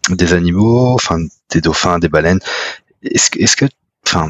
[0.10, 1.18] des animaux, enfin
[1.50, 2.42] des dauphins, des baleines.
[3.04, 3.66] Est-ce, est-ce que,
[4.06, 4.30] enfin,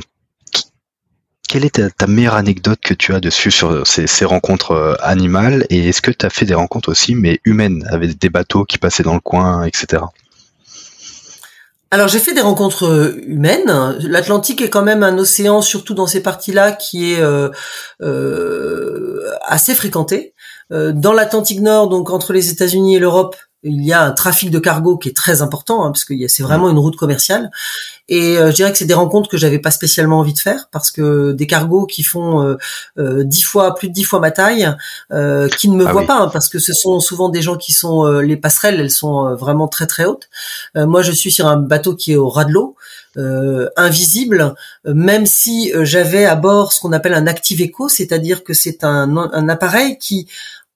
[1.51, 5.65] quelle est ta, meilleure anecdote que tu as dessus sur ces, rencontres euh, animales?
[5.69, 8.77] Et est-ce que tu as fait des rencontres aussi mais humaines avec des bateaux qui
[8.77, 10.03] passaient dans le coin, etc.
[11.93, 13.97] Alors j'ai fait des rencontres euh, humaines.
[13.99, 17.49] L'Atlantique est quand même un océan, surtout dans ces parties-là, qui est euh,
[19.45, 20.33] assez fréquenté.
[20.69, 24.59] dans l'Atlantique Nord, donc entre les États-Unis et l'Europe, il y a un trafic de
[24.59, 27.51] cargo qui est très important hein, parce que c'est vraiment une route commerciale.
[28.09, 30.67] Et euh, je dirais que c'est des rencontres que j'avais pas spécialement envie de faire
[30.71, 32.57] parce que des cargos qui font euh,
[32.97, 34.69] euh, dix fois plus de dix fois ma taille
[35.57, 37.71] qui ne me ah voient pas hein, parce que ce sont souvent des gens qui
[37.71, 40.29] sont les passerelles elles sont vraiment très très hautes.
[40.75, 42.75] Moi je suis sur un bateau qui est au ras de l'eau
[43.77, 48.83] invisible même si j'avais à bord ce qu'on appelle un active echo c'est-à-dire que c'est
[48.83, 50.27] un, un appareil qui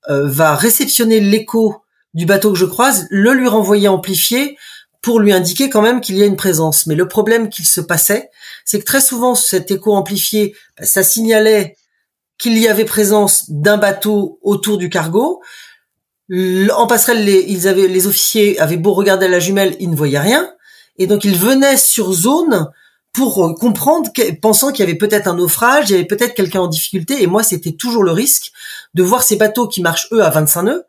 [0.08, 1.82] va réceptionner l'écho
[2.16, 4.58] du bateau que je croise, le lui renvoyer amplifié
[5.02, 6.88] pour lui indiquer quand même qu'il y a une présence.
[6.88, 8.32] Mais le problème qu'il se passait,
[8.64, 11.78] c'est que très souvent cet écho amplifié, bah, ça signalait
[12.40, 15.42] qu'il y avait présence d'un bateau autour du cargo.
[16.32, 20.18] En passerelle, les, ils avaient, les officiers avaient beau regarder la jumelle, ils ne voyaient
[20.18, 20.50] rien.
[20.98, 22.72] Et donc ils venaient sur zone
[23.14, 24.10] pour euh, comprendre,
[24.42, 27.22] pensant qu'il y avait peut-être un naufrage, il y avait peut-être quelqu'un en difficulté.
[27.22, 28.52] Et moi, c'était toujours le risque
[28.94, 30.86] de voir ces bateaux qui marchent eux à 25 nœuds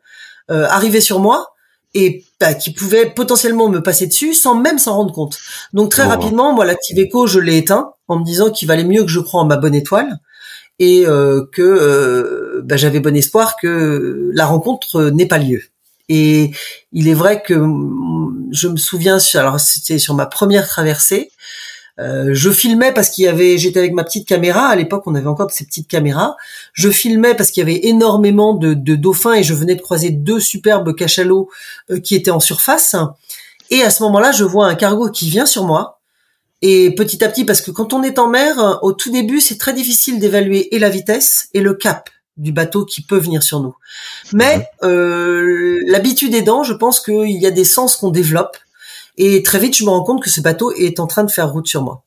[0.49, 1.53] arriver sur moi
[1.93, 5.39] et bah, qui pouvaient potentiellement me passer dessus sans même s'en rendre compte.
[5.73, 6.09] Donc très oh.
[6.09, 9.19] rapidement, moi, l'active écho, je l'ai éteint en me disant qu'il valait mieux que je
[9.19, 10.19] croie en ma bonne étoile
[10.79, 15.61] et euh, que euh, bah, j'avais bon espoir que la rencontre n'ait pas lieu.
[16.09, 16.51] Et
[16.93, 17.55] il est vrai que
[18.51, 21.31] je me souviens, alors c'était sur ma première traversée,
[21.99, 24.67] euh, je filmais parce qu'il y avait, j'étais avec ma petite caméra.
[24.67, 26.35] À l'époque, on avait encore de ces petites caméras.
[26.73, 30.39] Je filmais parce qu'il y avait énormément de, dauphins et je venais de croiser deux
[30.39, 31.49] superbes cachalots
[31.89, 32.95] euh, qui étaient en surface.
[33.69, 35.99] Et à ce moment-là, je vois un cargo qui vient sur moi.
[36.61, 39.57] Et petit à petit, parce que quand on est en mer, au tout début, c'est
[39.57, 43.59] très difficile d'évaluer et la vitesse et le cap du bateau qui peut venir sur
[43.59, 43.75] nous.
[44.33, 48.57] Mais euh, l'habitude aidant, je pense qu'il y a des sens qu'on développe
[49.17, 51.51] et très vite, je me rends compte que ce bateau est en train de faire
[51.51, 52.03] route sur moi.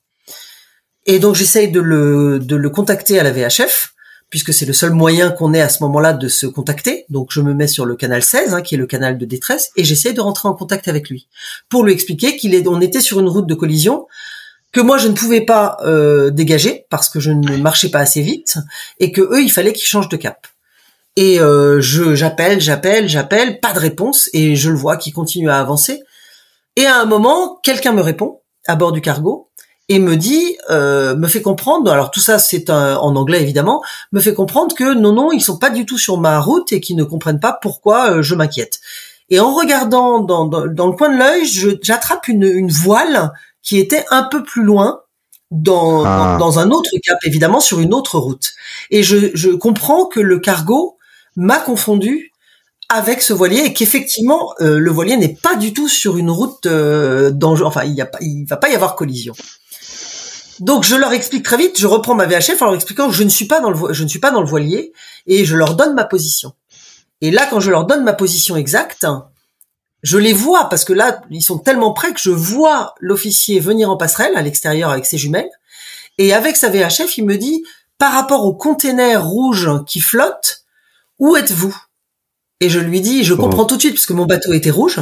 [1.06, 3.94] Et donc, j'essaye de le, de le contacter à la VHF,
[4.28, 7.04] puisque c'est le seul moyen qu'on ait à ce moment-là de se contacter.
[7.08, 9.70] Donc, je me mets sur le canal 16, hein, qui est le canal de détresse,
[9.76, 11.26] et j'essaye de rentrer en contact avec lui
[11.68, 14.06] pour lui expliquer qu'il est, on était sur une route de collision
[14.72, 18.22] que moi je ne pouvais pas euh, dégager parce que je ne marchais pas assez
[18.22, 18.58] vite
[18.98, 20.46] et que eux il fallait qu'ils changent de cap.
[21.16, 25.50] Et euh, je j'appelle, j'appelle, j'appelle, pas de réponse et je le vois qui continue
[25.50, 26.02] à avancer
[26.76, 29.50] et à un moment, quelqu'un me répond à bord du cargo
[29.88, 34.20] et me dit, euh, me fait comprendre, alors tout ça c'est en anglais évidemment, me
[34.20, 36.96] fait comprendre que non non ils sont pas du tout sur ma route et qu'ils
[36.96, 38.80] ne comprennent pas pourquoi euh, je m'inquiète.
[39.30, 41.44] Et en regardant dans, dans, le coin de l'œil,
[41.82, 45.02] j'attrape une, une voile qui était un peu plus loin
[45.50, 46.36] dans, ah.
[46.38, 48.52] dans, un autre cap, évidemment sur une autre route.
[48.90, 50.98] Et je, je comprends que le cargo
[51.36, 52.29] m'a confondu
[52.90, 56.66] avec ce voilier et qu'effectivement euh, le voilier n'est pas du tout sur une route
[56.66, 57.68] euh, dangereuse.
[57.68, 59.34] Enfin, il y a pas, il va pas y avoir collision.
[60.58, 63.22] Donc je leur explique très vite, je reprends ma VHF en leur expliquant que je
[63.22, 64.92] ne suis pas dans le je ne suis pas dans le voilier
[65.26, 66.52] et je leur donne ma position.
[67.22, 69.06] Et là quand je leur donne ma position exacte,
[70.02, 73.88] je les vois parce que là ils sont tellement près que je vois l'officier venir
[73.88, 75.50] en passerelle à l'extérieur avec ses jumelles
[76.18, 77.64] et avec sa VHF, il me dit
[77.96, 80.64] par rapport au container rouge qui flotte,
[81.18, 81.74] où êtes-vous?
[82.60, 85.00] Et je lui dis, je comprends tout de suite, parce que mon bateau était rouge.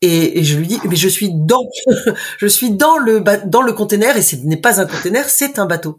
[0.00, 1.64] Et, je lui dis, mais je suis dans,
[2.38, 5.66] je suis dans le dans le container et ce n'est pas un container, c'est un
[5.66, 5.98] bateau.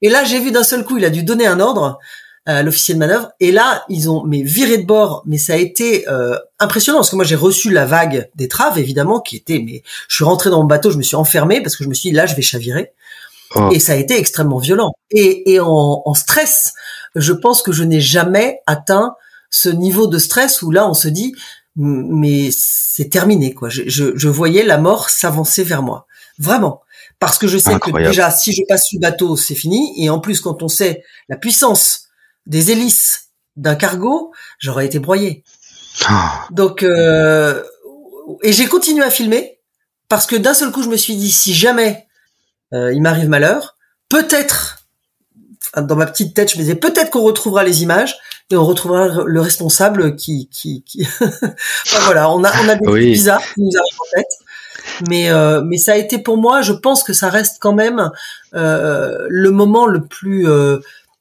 [0.00, 1.98] Et là, j'ai vu d'un seul coup, il a dû donner un ordre
[2.46, 3.32] à l'officier de manœuvre.
[3.40, 7.10] Et là, ils ont mais viré de bord, mais ça a été euh, impressionnant parce
[7.10, 10.50] que moi j'ai reçu la vague des traves évidemment qui était, mais je suis rentré
[10.50, 12.34] dans mon bateau, je me suis enfermé parce que je me suis dit là, je
[12.34, 12.92] vais chavirer.
[13.56, 13.70] Oh.
[13.72, 14.92] Et ça a été extrêmement violent.
[15.10, 16.72] Et, et en, en stress,
[17.14, 19.14] je pense que je n'ai jamais atteint
[19.54, 21.32] ce niveau de stress où là on se dit
[21.76, 23.68] mais c'est terminé quoi.
[23.68, 26.06] Je, je, voyais la mort s'avancer vers moi,
[26.38, 26.82] vraiment,
[27.20, 30.18] parce que je sais que déjà si je passe le bateau c'est fini et en
[30.18, 32.08] plus quand on sait la puissance
[32.46, 35.44] des hélices d'un cargo, j'aurais été broyé.
[36.04, 36.48] Ah.
[36.50, 37.62] Donc euh,
[38.42, 39.60] et j'ai continué à filmer
[40.08, 42.08] parce que d'un seul coup je me suis dit si jamais
[42.72, 43.76] euh, il m'arrive malheur,
[44.08, 44.83] peut-être
[45.82, 48.16] dans ma petite tête, je me disais peut-être qu'on retrouvera les images
[48.50, 51.06] et on retrouvera le responsable qui, qui, qui...
[51.20, 53.12] enfin, voilà, on a, on a des oui.
[53.12, 54.32] bizarres qui nous arrivent en tête.
[55.08, 58.10] Mais, euh, mais ça a été pour moi, je pense que ça reste quand même
[58.54, 60.78] euh, le moment le plus, euh,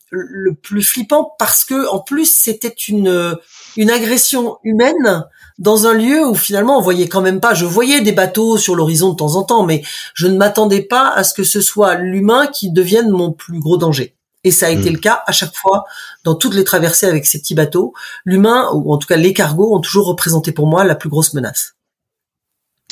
[0.09, 3.37] le plus flippant parce que en plus c'était une,
[3.77, 5.25] une agression humaine
[5.59, 8.75] dans un lieu où finalement on voyait quand même pas, je voyais des bateaux sur
[8.75, 11.95] l'horizon de temps en temps, mais je ne m'attendais pas à ce que ce soit
[11.95, 14.15] l'humain qui devienne mon plus gros danger.
[14.43, 14.93] Et ça a été mm.
[14.93, 15.85] le cas à chaque fois
[16.23, 17.93] dans toutes les traversées avec ces petits bateaux.
[18.25, 21.33] L'humain, ou en tout cas les cargos, ont toujours représenté pour moi la plus grosse
[21.33, 21.75] menace.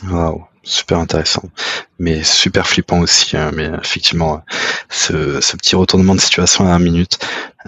[0.09, 1.43] Waouh, super intéressant,
[1.99, 3.37] mais super flippant aussi.
[3.37, 4.41] Hein, mais effectivement,
[4.89, 7.19] ce, petit retournement de situation à un minute.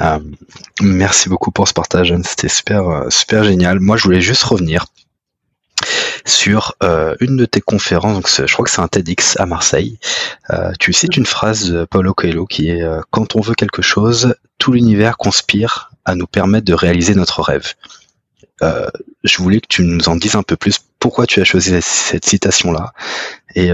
[0.01, 0.19] Euh,
[0.81, 3.79] merci beaucoup pour ce partage, c'était super, euh, super génial.
[3.79, 4.85] Moi, je voulais juste revenir
[6.25, 9.99] sur euh, une de tes conférences, je crois que c'est un TEDx à Marseille.
[10.49, 13.81] Euh, tu cites une phrase de Paulo Coelho qui est euh, Quand on veut quelque
[13.81, 17.73] chose, tout l'univers conspire à nous permettre de réaliser notre rêve.
[19.23, 22.25] je voulais que tu nous en dises un peu plus pourquoi tu as choisi cette
[22.25, 22.93] citation-là?
[23.55, 23.71] Et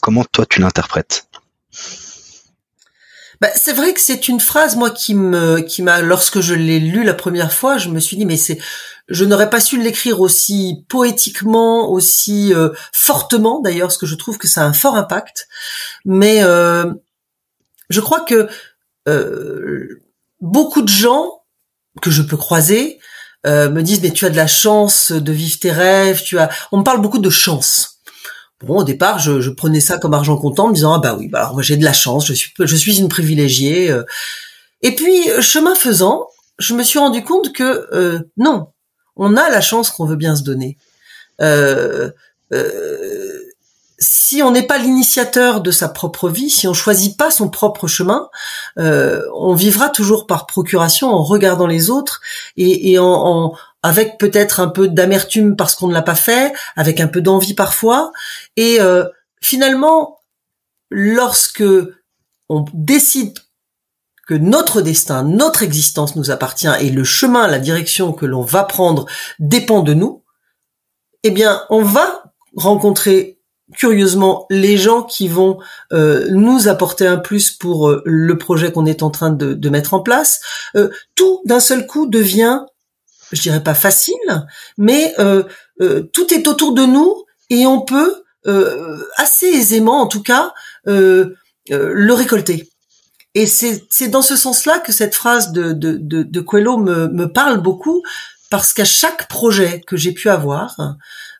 [0.00, 1.26] comment toi tu l'interprètes?
[3.40, 6.80] Bah, c'est vrai que c'est une phrase moi qui me qui m'a lorsque je l'ai
[6.80, 8.58] lu la première fois, je me suis dit mais c'est
[9.08, 14.38] je n'aurais pas su l'écrire aussi poétiquement, aussi euh, fortement d'ailleurs, parce que je trouve
[14.38, 15.48] que ça a un fort impact.
[16.04, 16.92] Mais euh,
[17.88, 18.48] je crois que
[19.08, 20.02] euh,
[20.40, 21.42] beaucoup de gens
[22.02, 22.98] que je peux croiser
[23.44, 26.20] me disent mais tu as de la chance de vivre tes rêves.
[26.24, 28.00] Tu as, on me parle beaucoup de chance.
[28.64, 31.28] Bon, au départ, je, je prenais ça comme argent comptant, me disant ah bah oui,
[31.28, 33.96] bah alors moi j'ai de la chance, je suis je suis une privilégiée.
[34.82, 36.26] Et puis chemin faisant,
[36.58, 38.66] je me suis rendu compte que non,
[39.16, 40.76] on a la chance qu'on veut bien se donner.
[41.40, 42.10] Euh,
[42.52, 43.40] euh,
[43.98, 47.86] si on n'est pas l'initiateur de sa propre vie, si on choisit pas son propre
[47.86, 48.28] chemin,
[48.78, 52.20] euh, on vivra toujours par procuration en regardant les autres
[52.58, 57.08] et, en, avec peut-être un peu d'amertume parce qu'on ne l'a pas fait, avec un
[57.08, 58.12] peu d'envie parfois.
[58.58, 58.78] Et
[59.40, 60.20] finalement,
[60.90, 61.64] lorsque
[62.50, 63.38] on décide
[64.26, 68.64] que notre destin, notre existence nous appartient et le chemin, la direction que l'on va
[68.64, 69.06] prendre
[69.38, 70.24] dépend de nous,
[71.22, 73.36] eh bien, on va rencontrer
[73.74, 75.58] curieusement les gens qui vont
[75.92, 79.94] euh, nous apporter un plus pour euh, le projet qu'on est en train de, mettre
[79.94, 80.40] en place.
[80.76, 82.60] Euh, tout d'un seul coup devient,
[83.32, 84.14] je dirais pas facile,
[84.78, 85.14] mais
[86.12, 88.22] tout est autour de nous et on peut
[89.16, 90.54] assez aisément, en tout cas,
[90.84, 92.70] le récolter.
[93.36, 97.30] Et c'est dans ce sens-là que cette phrase de, de, de, de Coelho me, me,
[97.30, 98.02] parle beaucoup,
[98.48, 100.74] parce qu'à chaque projet que j'ai pu avoir,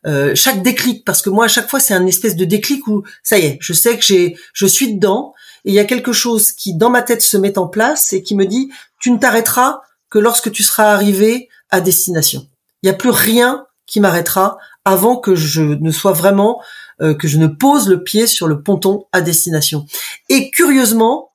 [0.07, 3.03] euh, chaque déclic, parce que moi à chaque fois c'est un espèce de déclic où
[3.23, 5.33] ça y est, je sais que j'ai, je suis dedans,
[5.65, 8.23] et il y a quelque chose qui dans ma tête se met en place et
[8.23, 8.69] qui me dit
[9.01, 9.81] tu ne t'arrêteras
[10.11, 12.47] que lorsque tu seras arrivé à destination.
[12.83, 16.61] Il n'y a plus rien qui m'arrêtera avant que je ne sois vraiment,
[17.01, 19.87] euh, que je ne pose le pied sur le ponton à destination.
[20.29, 21.26] Et curieusement,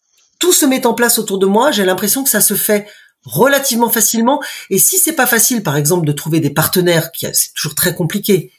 [0.42, 1.72] tout se met en place autour de moi.
[1.72, 2.88] J'ai l'impression que ça se fait
[3.24, 4.42] relativement facilement.
[4.70, 7.96] Et si c'est pas facile, par exemple, de trouver des partenaires, qui c'est toujours très
[7.96, 8.52] compliqué.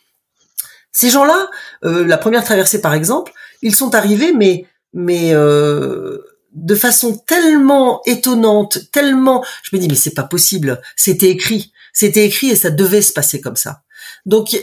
[0.92, 1.50] Ces gens-là,
[1.84, 6.18] euh, la première traversée, par exemple, ils sont arrivés, mais mais euh,
[6.52, 10.80] de façon tellement étonnante, tellement, je me dis mais c'est pas possible.
[10.96, 13.82] C'était écrit, c'était écrit et ça devait se passer comme ça.
[14.24, 14.56] Donc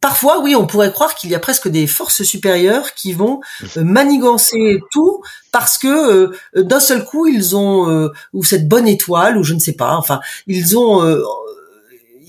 [0.00, 3.40] parfois, oui, on pourrait croire qu'il y a presque des forces supérieures qui vont
[3.76, 5.22] euh, manigancer tout
[5.52, 9.54] parce que euh, d'un seul coup ils ont euh, ou cette bonne étoile ou je
[9.54, 9.96] ne sais pas.
[9.96, 11.02] Enfin, ils ont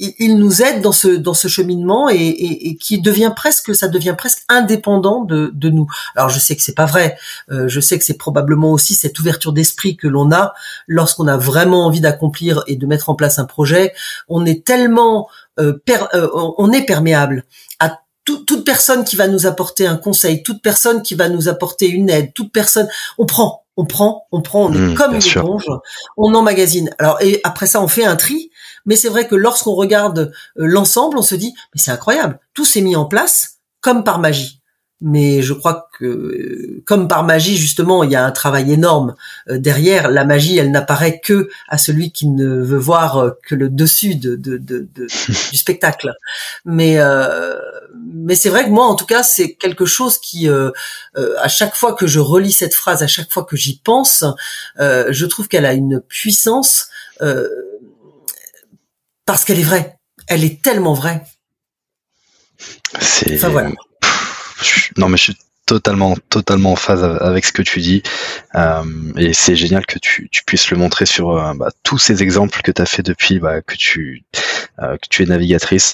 [0.02, 3.90] ils nous aident dans ce dans ce cheminement et, et, et, qui devient presque ça
[3.90, 5.88] devient presque indépendant de, de nous.
[6.16, 7.18] Alors je sais que c'est pas vrai.
[7.50, 10.54] je sais que c'est probablement aussi cette ouverture d'esprit que l'on a
[10.88, 13.94] lorsqu'on a vraiment envie d'accomplir et de mettre en place un projet.
[14.30, 17.46] On est tellement euh, euh, on est perméable
[17.80, 21.88] à toute personne qui va nous apporter un conseil, toute personne qui va nous apporter
[21.88, 22.88] une aide, toute personne,
[23.18, 25.66] on prend, on prend, on prend, on est mmh, comme une éponge,
[26.18, 26.90] on emmagasine.
[27.00, 28.52] Alors et après ça, on fait un tri.
[28.86, 32.66] Mais c'est vrai que lorsqu'on regarde euh, l'ensemble, on se dit, mais c'est incroyable, tout
[32.66, 34.59] s'est mis en place comme par magie
[35.02, 39.16] mais je crois que comme par magie justement il y a un travail énorme
[39.50, 40.10] euh, derrière.
[40.10, 44.16] La magie elle n'apparaît que à celui qui ne veut voir euh, que le dessus
[44.16, 44.88] de, de, de,
[45.52, 46.14] du spectacle.
[46.66, 47.58] Mais euh,
[47.96, 51.94] mais c'est vrai que moi en tout cas c'est quelque chose qui à chaque fois
[51.94, 54.24] que je relis cette phrase à chaque fois que j'y pense
[54.78, 56.90] je trouve qu'elle a une puissance
[59.26, 59.98] parce qu'elle est vraie.
[60.28, 61.24] Elle est tellement vraie.
[63.00, 63.72] C'est enfin voilà
[64.98, 65.38] non, mais je suis
[65.70, 68.02] totalement, totalement en phase avec ce que tu dis.
[68.56, 68.84] Euh,
[69.18, 72.72] et c'est génial que tu, puisses le montrer sur euh, bah, tous ces exemples que
[72.72, 74.24] tu as fait depuis bah, que, tu,
[74.82, 75.94] euh, que tu es navigatrice.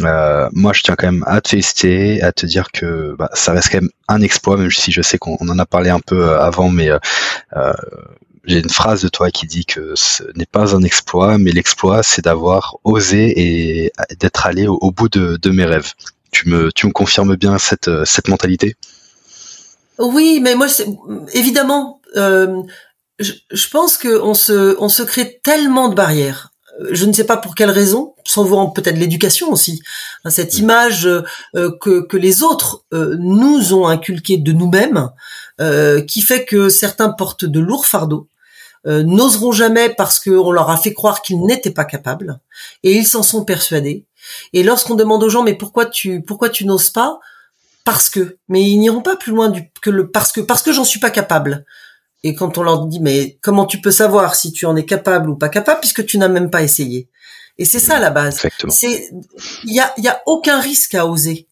[0.00, 3.70] moi, je tiens quand même à te féliciter, à te dire que bah, ça reste
[3.72, 6.70] quand même un exploit, même si je sais qu'on en a parlé un peu avant,
[6.70, 6.90] mais
[8.44, 12.04] j'ai une phrase de toi qui dit que ce n'est pas un exploit, mais l'exploit,
[12.04, 15.94] c'est d'avoir osé et d'être allé au, bout de, de mes rêves.
[16.36, 18.76] Tu me, tu me confirmes bien cette, euh, cette mentalité?
[19.98, 20.66] Oui, mais moi,
[21.32, 22.60] évidemment, euh,
[23.18, 26.52] je, je, pense qu'on se, on se crée tellement de barrières.
[26.90, 29.80] Je ne sais pas pour quelle raison, sans voir peut-être l'éducation aussi.
[30.28, 30.58] Cette mm.
[30.58, 35.08] image euh, que, que les autres nous ont inculquée de nous-mêmes,
[36.06, 38.28] qui fait que certains portent de lourds fardeaux.
[38.84, 42.40] n'oseront jamais parce qu'on leur a fait croire qu'ils n'étaient pas capables
[42.82, 44.04] et ils s'en sont persuadés
[44.52, 47.18] et lorsqu'on demande aux gens, mais pourquoi tu, pourquoi tu n'oses pas?
[47.84, 48.38] Parce que.
[48.48, 51.00] Mais ils n'iront pas plus loin du, que le parce que, parce que j'en suis
[51.00, 51.64] pas capable.
[52.22, 55.30] Et quand on leur dit, mais comment tu peux savoir si tu en es capable
[55.30, 57.08] ou pas capable puisque tu n'as même pas essayé?
[57.58, 58.46] Et c'est ça la base.
[58.68, 59.10] C'est,
[59.64, 61.46] il y a, y a aucun risque à oser.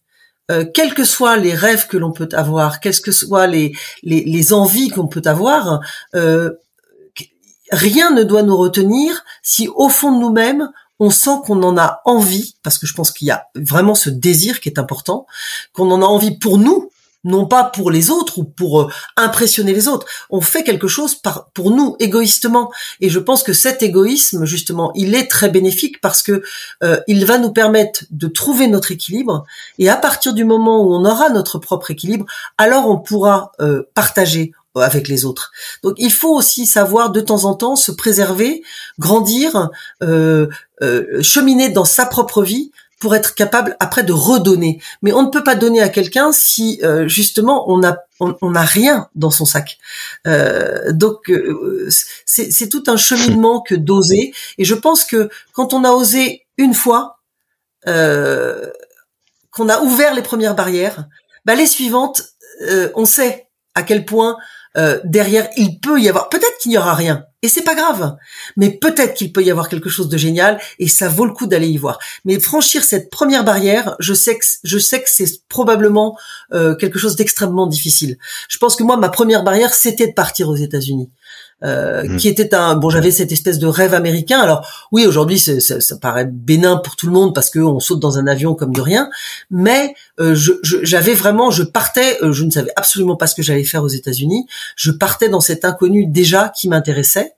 [0.51, 3.73] Euh, quels que soient les rêves que l'on peut avoir, quelles que soient les,
[4.03, 5.79] les, les envies qu'on peut avoir,
[6.13, 6.51] euh,
[7.71, 12.01] rien ne doit nous retenir si au fond de nous-mêmes, on sent qu'on en a
[12.05, 15.27] envie, parce que je pense qu'il y a vraiment ce désir qui est important,
[15.73, 16.89] qu'on en a envie pour nous,
[17.25, 18.87] non pas pour les autres ou pour euh,
[19.17, 20.05] impressionner les autres.
[20.29, 21.19] On fait quelque chose
[21.53, 22.71] pour nous, égoïstement.
[23.01, 26.43] Et je pense que cet égoïsme, justement, il est très bénéfique parce que
[26.83, 29.43] euh, il va nous permettre de trouver notre équilibre.
[29.79, 32.25] Et à partir du moment où on aura notre propre équilibre,
[32.57, 35.51] alors on pourra euh, partager avec les autres.
[35.83, 38.63] Donc il faut aussi savoir de temps en temps se préserver,
[38.99, 39.69] grandir,
[41.21, 44.81] cheminer dans sa propre vie pour être capable après de redonner.
[45.01, 48.63] Mais on ne peut pas donner à quelqu'un si euh, justement on a on n'a
[48.63, 49.77] rien dans son sac.
[50.25, 51.89] Euh, donc euh,
[52.25, 54.33] c'est tout un cheminement que d'oser.
[54.57, 57.19] Et je pense que quand on a osé une fois,
[57.85, 61.07] qu'on a ouvert les premières barrières,
[61.45, 62.23] bah les suivantes,
[62.95, 64.37] on sait à quel point
[65.03, 66.29] derrière il peut y avoir.
[66.29, 68.15] Peut-être qu'il n'y aura rien, et c'est pas grave.
[68.57, 71.45] Mais peut-être qu'il peut y avoir quelque chose de génial et ça vaut le coup
[71.45, 71.99] d'aller y voir.
[72.25, 76.17] Mais franchir cette première barrière, je sais que je sais que c'est probablement
[76.53, 78.17] euh, quelque chose d'extrêmement difficile.
[78.49, 81.11] Je pense que moi ma première barrière c'était de partir aux États-Unis.
[81.63, 82.17] Euh, mmh.
[82.17, 84.39] qui était un bon j'avais cette espèce de rêve américain.
[84.39, 88.19] Alors oui aujourd'hui ça, ça, paraît bénin pour tout le monde parce qu'on saute dans
[88.19, 89.09] un avion comme de rien.
[89.49, 93.63] Mais euh, j'avais vraiment je partais euh, je ne savais absolument pas ce que j'allais
[93.63, 94.45] faire aux États-Unis.
[94.75, 97.35] Je partais dans cet inconnu déjà qui m'intéressait.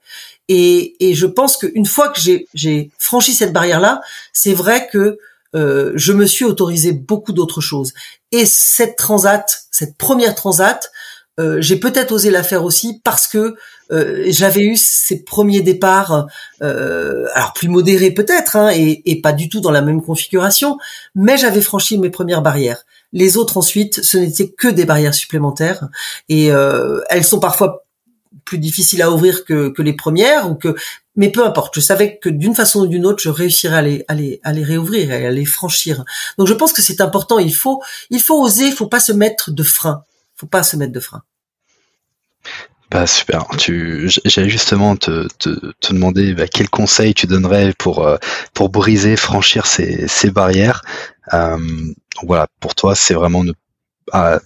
[0.48, 2.20] Et, et je pense qu'une fois que
[2.54, 4.00] j'ai franchi cette barrière là
[4.32, 5.20] c'est vrai que
[5.54, 7.94] euh, je me suis autorisé beaucoup d'autres choses.
[8.32, 10.90] Et cette transat cette première transat
[11.38, 13.56] euh, j'ai peut-être osé la faire aussi parce que
[13.90, 16.26] euh, j'avais eu ces premiers départs,
[16.62, 20.78] euh, alors plus modérés peut-être, hein, et, et, pas du tout dans la même configuration,
[21.14, 22.84] mais j'avais franchi mes premières barrières.
[23.12, 25.88] Les autres ensuite, ce n'étaient que des barrières supplémentaires,
[26.28, 26.48] et
[27.08, 27.86] elles sont parfois
[28.44, 30.74] plus difficiles à ouvrir que, que les premières, ou que,
[31.16, 31.74] mais peu importe.
[31.74, 34.52] Je savais que d'une façon ou d'une autre, je réussirais à les, à les, à
[34.52, 36.04] les réouvrir à les franchir.
[36.36, 37.38] Donc je pense que c'est important.
[37.38, 38.66] Il faut, il faut oser.
[38.66, 40.04] Il faut pas se mettre de frein
[40.38, 41.22] faut pas se mettre de frein.
[42.90, 43.46] Bah super.
[43.58, 48.16] Tu, j'allais justement te, te, te demander bah, quel conseil tu donnerais pour euh,
[48.54, 50.82] pour briser, franchir ces, ces barrières.
[51.34, 51.58] Euh,
[52.22, 53.52] voilà, pour toi, c'est vraiment ne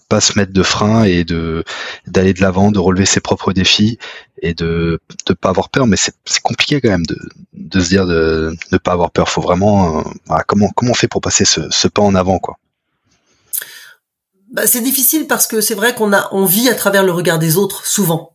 [0.08, 1.62] pas se mettre de frein et de
[2.08, 3.98] d'aller de l'avant, de relever ses propres défis
[4.40, 5.86] et de de pas avoir peur.
[5.86, 7.16] Mais c'est compliqué quand même de,
[7.52, 9.28] de se dire de ne pas avoir peur.
[9.28, 12.58] Faut vraiment, euh, comment comment on fait pour passer ce, ce pas en avant quoi?
[14.52, 17.38] Bah, c'est difficile parce que c'est vrai qu'on a on vit à travers le regard
[17.38, 18.32] des autres souvent.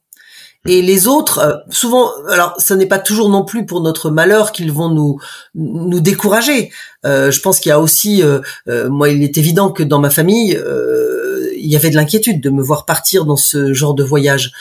[0.65, 4.51] Et les autres, euh, souvent, alors ce n'est pas toujours non plus pour notre malheur
[4.51, 5.19] qu'ils vont nous
[5.55, 6.71] nous décourager.
[7.05, 8.41] Euh, je pense qu'il y a aussi, euh,
[8.89, 10.59] moi, il est évident que dans ma famille,
[11.55, 14.51] il y avait de l'inquiétude de me voir partir dans ce genre de voyage.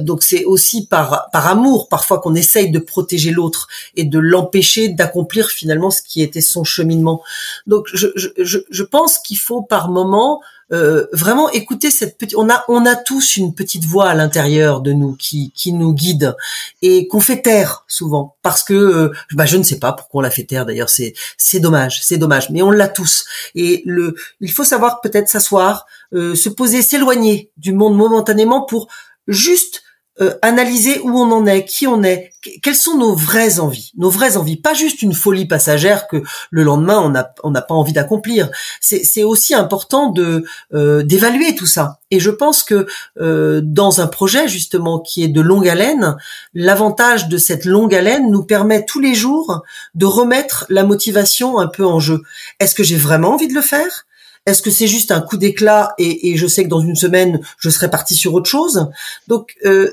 [0.00, 4.88] donc c'est aussi par par amour parfois qu'on essaye de protéger l'autre et de l'empêcher
[4.88, 7.22] d'accomplir finalement ce qui était son cheminement.
[7.66, 10.40] Donc je je, je pense qu'il faut par moment
[10.72, 12.36] euh, vraiment écouter cette petite.
[12.38, 15.92] On a on a tous une petite voix à l'intérieur de nous qui qui nous
[15.92, 16.34] guide
[16.80, 20.22] et qu'on fait taire souvent parce que euh, bah je ne sais pas pourquoi on
[20.22, 24.14] la fait taire d'ailleurs c'est c'est dommage c'est dommage mais on l'a tous et le
[24.40, 28.88] il faut savoir peut-être s'asseoir euh, se poser s'éloigner du monde momentanément pour
[29.28, 29.83] juste
[30.20, 32.30] euh, analyser où on en est, qui on est,
[32.62, 36.62] quelles sont nos vraies envies, nos vraies envies, pas juste une folie passagère que le
[36.62, 37.12] lendemain
[37.42, 38.48] on n'a pas envie d'accomplir.
[38.80, 41.98] C'est aussi important de euh, d'évaluer tout ça.
[42.12, 42.86] Et je pense que
[43.20, 46.16] euh, dans un projet justement qui est de longue haleine,
[46.54, 49.62] l'avantage de cette longue haleine nous permet tous les jours
[49.96, 52.22] de remettre la motivation un peu en jeu.
[52.60, 54.06] Est-ce que j'ai vraiment envie de le faire?
[54.46, 57.70] Est-ce que c'est juste un coup d'éclat et, je sais que dans une semaine je
[57.70, 58.88] serai parti sur autre chose?
[59.28, 59.90] Donc euh,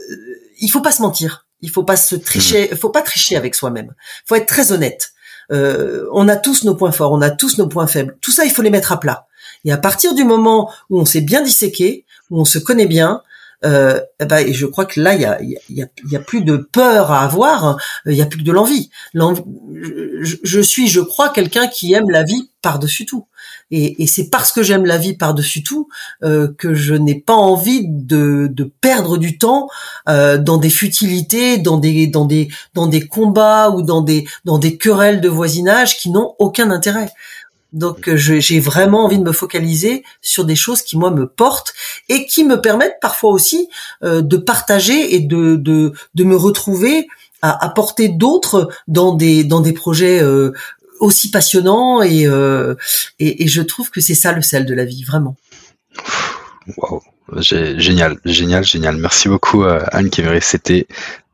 [0.60, 2.78] il faut pas se mentir, il faut pas se tricher, il mmh.
[2.78, 3.94] faut pas tricher avec soi-même.
[3.98, 5.12] Il faut être très honnête.
[5.52, 8.18] Euh, on a tous nos points forts, on a tous nos points faibles.
[8.22, 9.28] Tout ça, il faut les mettre à plat.
[9.66, 13.22] Et à partir du moment où on s'est bien disséqué, où on se connaît bien,
[13.64, 16.20] euh, eh ben, et je crois que là, il y a, y, a, y a,
[16.20, 18.90] plus de peur à avoir, il y a plus que de l'envie.
[19.14, 23.28] Je, je, suis, je crois, quelqu'un qui aime la vie par-dessus tout.
[23.72, 25.88] Et, et c'est parce que j'aime la vie par-dessus tout
[26.24, 29.70] euh, que je n'ai pas envie de, perdre du temps
[30.10, 34.58] euh, dans des futilités, dans des, dans des, dans des combats ou dans des, dans
[34.58, 37.12] des querelles de voisinage qui n'ont aucun intérêt.
[37.74, 41.74] Donc euh, j'ai vraiment envie de me focaliser sur des choses qui moi me portent
[42.10, 43.70] et qui me permettent parfois aussi
[44.04, 47.08] euh, de partager et de, de, de me retrouver
[47.42, 50.52] à apporter d'autres dans des dans des projets euh,
[51.02, 52.28] aussi passionnants et,
[53.20, 55.36] et, et je trouve que c'est ça le sel de la vie vraiment.
[56.78, 57.02] Wow,
[57.38, 58.96] génial, génial, génial.
[58.98, 60.88] Merci beaucoup Anne Kémery, c'était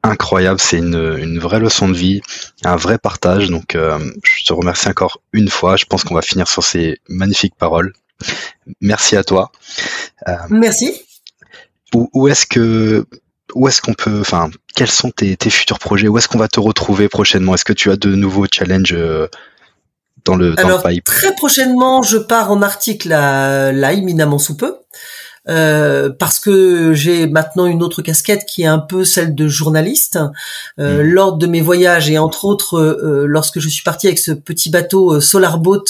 [0.08, 0.60] incroyable.
[0.60, 2.22] C'est une, une, vraie leçon de vie,
[2.64, 3.50] un vrai partage.
[3.50, 5.76] Donc, euh, je te remercie encore une fois.
[5.76, 7.94] Je pense qu'on va finir sur ces magnifiques paroles.
[8.82, 9.52] Merci à toi.
[10.28, 10.94] Euh, Merci.
[11.94, 13.06] Où, où est-ce que
[13.56, 16.10] où est-ce qu'on peut, enfin, quels sont tes, tes futurs projets?
[16.10, 17.56] Où est-ce qu'on va te retrouver prochainement?
[17.56, 19.28] Est-ce que tu as de nouveaux challenges euh,
[20.28, 24.38] dans le, dans Alors, le pipe Très prochainement, je pars en article à, là, imminemment
[24.38, 24.76] sous peu.
[25.50, 30.20] Euh, parce que j'ai maintenant une autre casquette qui est un peu celle de journaliste.
[30.80, 31.08] Euh, mmh.
[31.08, 34.70] Lors de mes voyages et entre autres euh, lorsque je suis partie avec ce petit
[34.70, 35.86] bateau euh, Solar Boat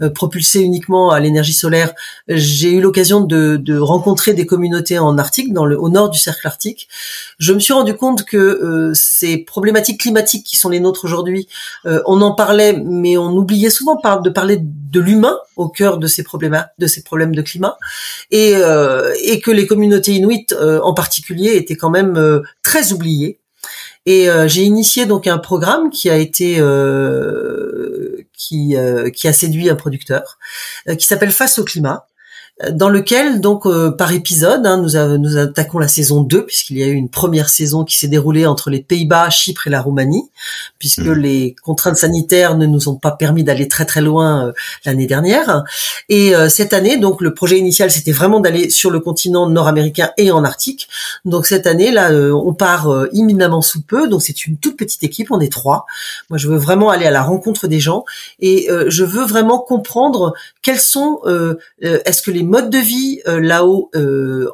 [0.00, 1.92] euh, propulsé uniquement à l'énergie solaire,
[2.28, 6.18] j'ai eu l'occasion de, de, rencontrer des communautés en Arctique, dans le, au nord du
[6.18, 6.88] cercle arctique.
[7.38, 11.48] Je me suis rendu compte que ces problématiques climatiques qui sont les nôtres aujourd'hui,
[11.84, 14.66] on en parlait, mais on oubliait souvent de parler de
[15.00, 17.78] l'humain au cœur de ces problèmes, de ces problèmes de climat.
[18.30, 22.92] Et euh, et que les communautés inuites euh, en particulier étaient quand même euh, très
[22.92, 23.38] oubliées.
[24.04, 26.56] Et j'ai initié donc un programme qui a été
[28.36, 28.74] qui
[29.14, 30.38] qui a séduit un producteur
[30.98, 32.08] qui s'appelle Face au climat
[32.70, 36.82] dans lequel donc euh, par épisode, hein, nous, nous, attaquons la saison 2 puisqu'il y
[36.82, 40.30] a eu une première saison qui s'est déroulée entre les Pays-Bas, Chypre et la Roumanie,
[40.78, 41.12] puisque mmh.
[41.12, 44.52] les contraintes sanitaires ne nous ont pas permis d'aller très très loin euh,
[44.84, 45.64] l'année dernière.
[46.08, 50.10] Et euh, cette année, donc le projet initial c'était vraiment d'aller sur le continent nord-américain
[50.16, 50.88] et en Arctique.
[51.24, 54.08] Donc cette année là, on part imminemment sous peu.
[54.08, 55.86] Donc c'est une toute petite équipe, on est trois.
[56.30, 58.04] Moi je veux vraiment aller à la rencontre des gens
[58.40, 61.20] et je veux vraiment comprendre quels sont,
[61.80, 64.46] est-ce que les modes de vie euh, là-haut euh,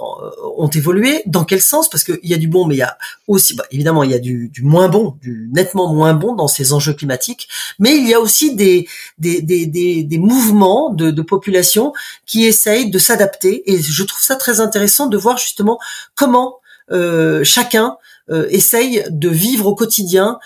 [0.56, 1.90] ont évolué Dans quel sens?
[1.90, 2.96] Parce qu'il y a du bon, mais il y a
[3.26, 6.72] aussi, bah, évidemment, il y a du, moins bon, du nettement moins bon dans ces
[6.72, 7.48] enjeux climatiques.
[7.80, 8.86] Mais il y a aussi des
[10.12, 11.92] mouvements de, de population
[12.24, 13.68] qui essayent de s'adapter.
[13.70, 15.80] Et je trouve ça très intéressant de voir justement
[16.14, 16.60] comment
[16.92, 17.96] euh, chacun
[18.50, 20.38] essaye de vivre au quotidien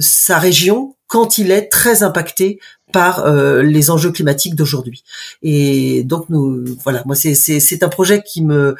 [0.00, 2.58] sa région quand il est très impacté
[2.96, 5.04] par euh, les enjeux climatiques d'aujourd'hui.
[5.42, 8.74] Et donc nous, voilà, moi c'est c'est un projet qui me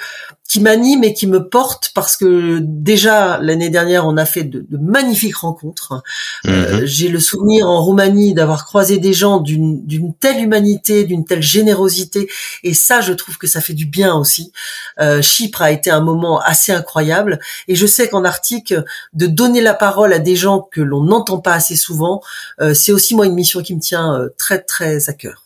[0.48, 4.64] qui m'anime et qui me porte parce que déjà l'année dernière on a fait de,
[4.68, 6.02] de magnifiques rencontres.
[6.46, 6.86] Euh, mhm.
[6.86, 11.42] J'ai le souvenir en Roumanie d'avoir croisé des gens d'une d'une telle humanité, d'une telle
[11.42, 12.28] générosité
[12.62, 14.52] et ça je trouve que ça fait du bien aussi.
[15.00, 18.74] Euh, Chypre a été un moment assez incroyable et je sais qu'en Arctique
[19.12, 22.20] de donner la parole à des gens que l'on n'entend pas assez souvent,
[22.60, 25.45] euh, c'est aussi moi une mission qui me tient euh, très très à cœur.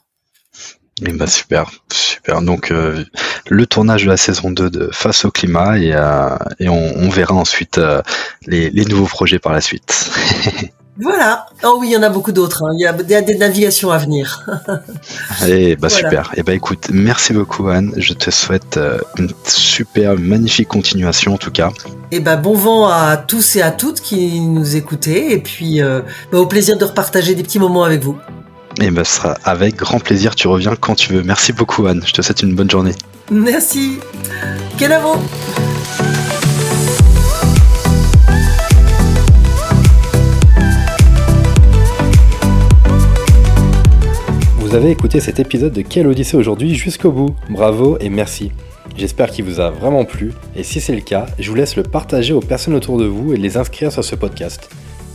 [1.00, 2.42] Et eh bah ben, super, super.
[2.42, 3.04] Donc euh,
[3.48, 7.34] le tournage de la saison 2 de Face au climat et, euh, et on, verra
[7.34, 7.80] ensuite
[8.46, 10.10] les, nouveaux projets par la suite.
[11.00, 11.46] voilà.
[11.64, 12.64] Oh oui, il y en a beaucoup d'autres.
[12.64, 12.72] Hein.
[12.74, 14.46] Il, y a, des navigations à venir.
[15.40, 16.30] Allez, bah super.
[16.34, 17.94] Et eh bah écoute, merci beaucoup Anne.
[17.96, 18.78] Je te souhaite
[19.16, 21.70] une super magnifique continuation en tout cas.
[22.12, 25.80] Et eh bah bon vent à tous et à toutes qui nous écoutez et puis
[25.80, 28.18] bah, au plaisir de repartager des petits moments avec vous.
[28.82, 30.34] Et ben, ce sera avec grand plaisir.
[30.34, 31.22] Tu reviens quand tu veux.
[31.22, 32.02] Merci beaucoup, Anne.
[32.06, 32.92] Je te souhaite une bonne journée.
[33.30, 33.98] Merci.
[34.78, 35.16] Kenavo.
[44.58, 47.34] Vous avez écouté cet épisode de Quelle Odyssée aujourd'hui jusqu'au bout.
[47.50, 48.50] Bravo et merci.
[48.96, 51.82] J'espère qu'il vous a vraiment plu et si c'est le cas, je vous laisse le
[51.82, 54.70] partager aux personnes autour de vous et les inscrire sur ce podcast.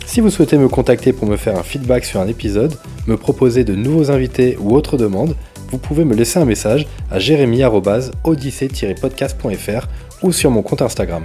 [0.05, 2.75] Si vous souhaitez me contacter pour me faire un feedback sur un épisode,
[3.07, 5.35] me proposer de nouveaux invités ou autres demandes,
[5.69, 9.87] vous pouvez me laisser un message à jérémy-odyssée-podcast.fr
[10.23, 11.23] ou sur mon compte Instagram.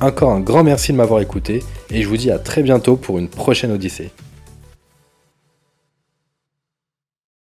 [0.00, 3.18] Encore un grand merci de m'avoir écouté et je vous dis à très bientôt pour
[3.18, 4.12] une prochaine Odyssée.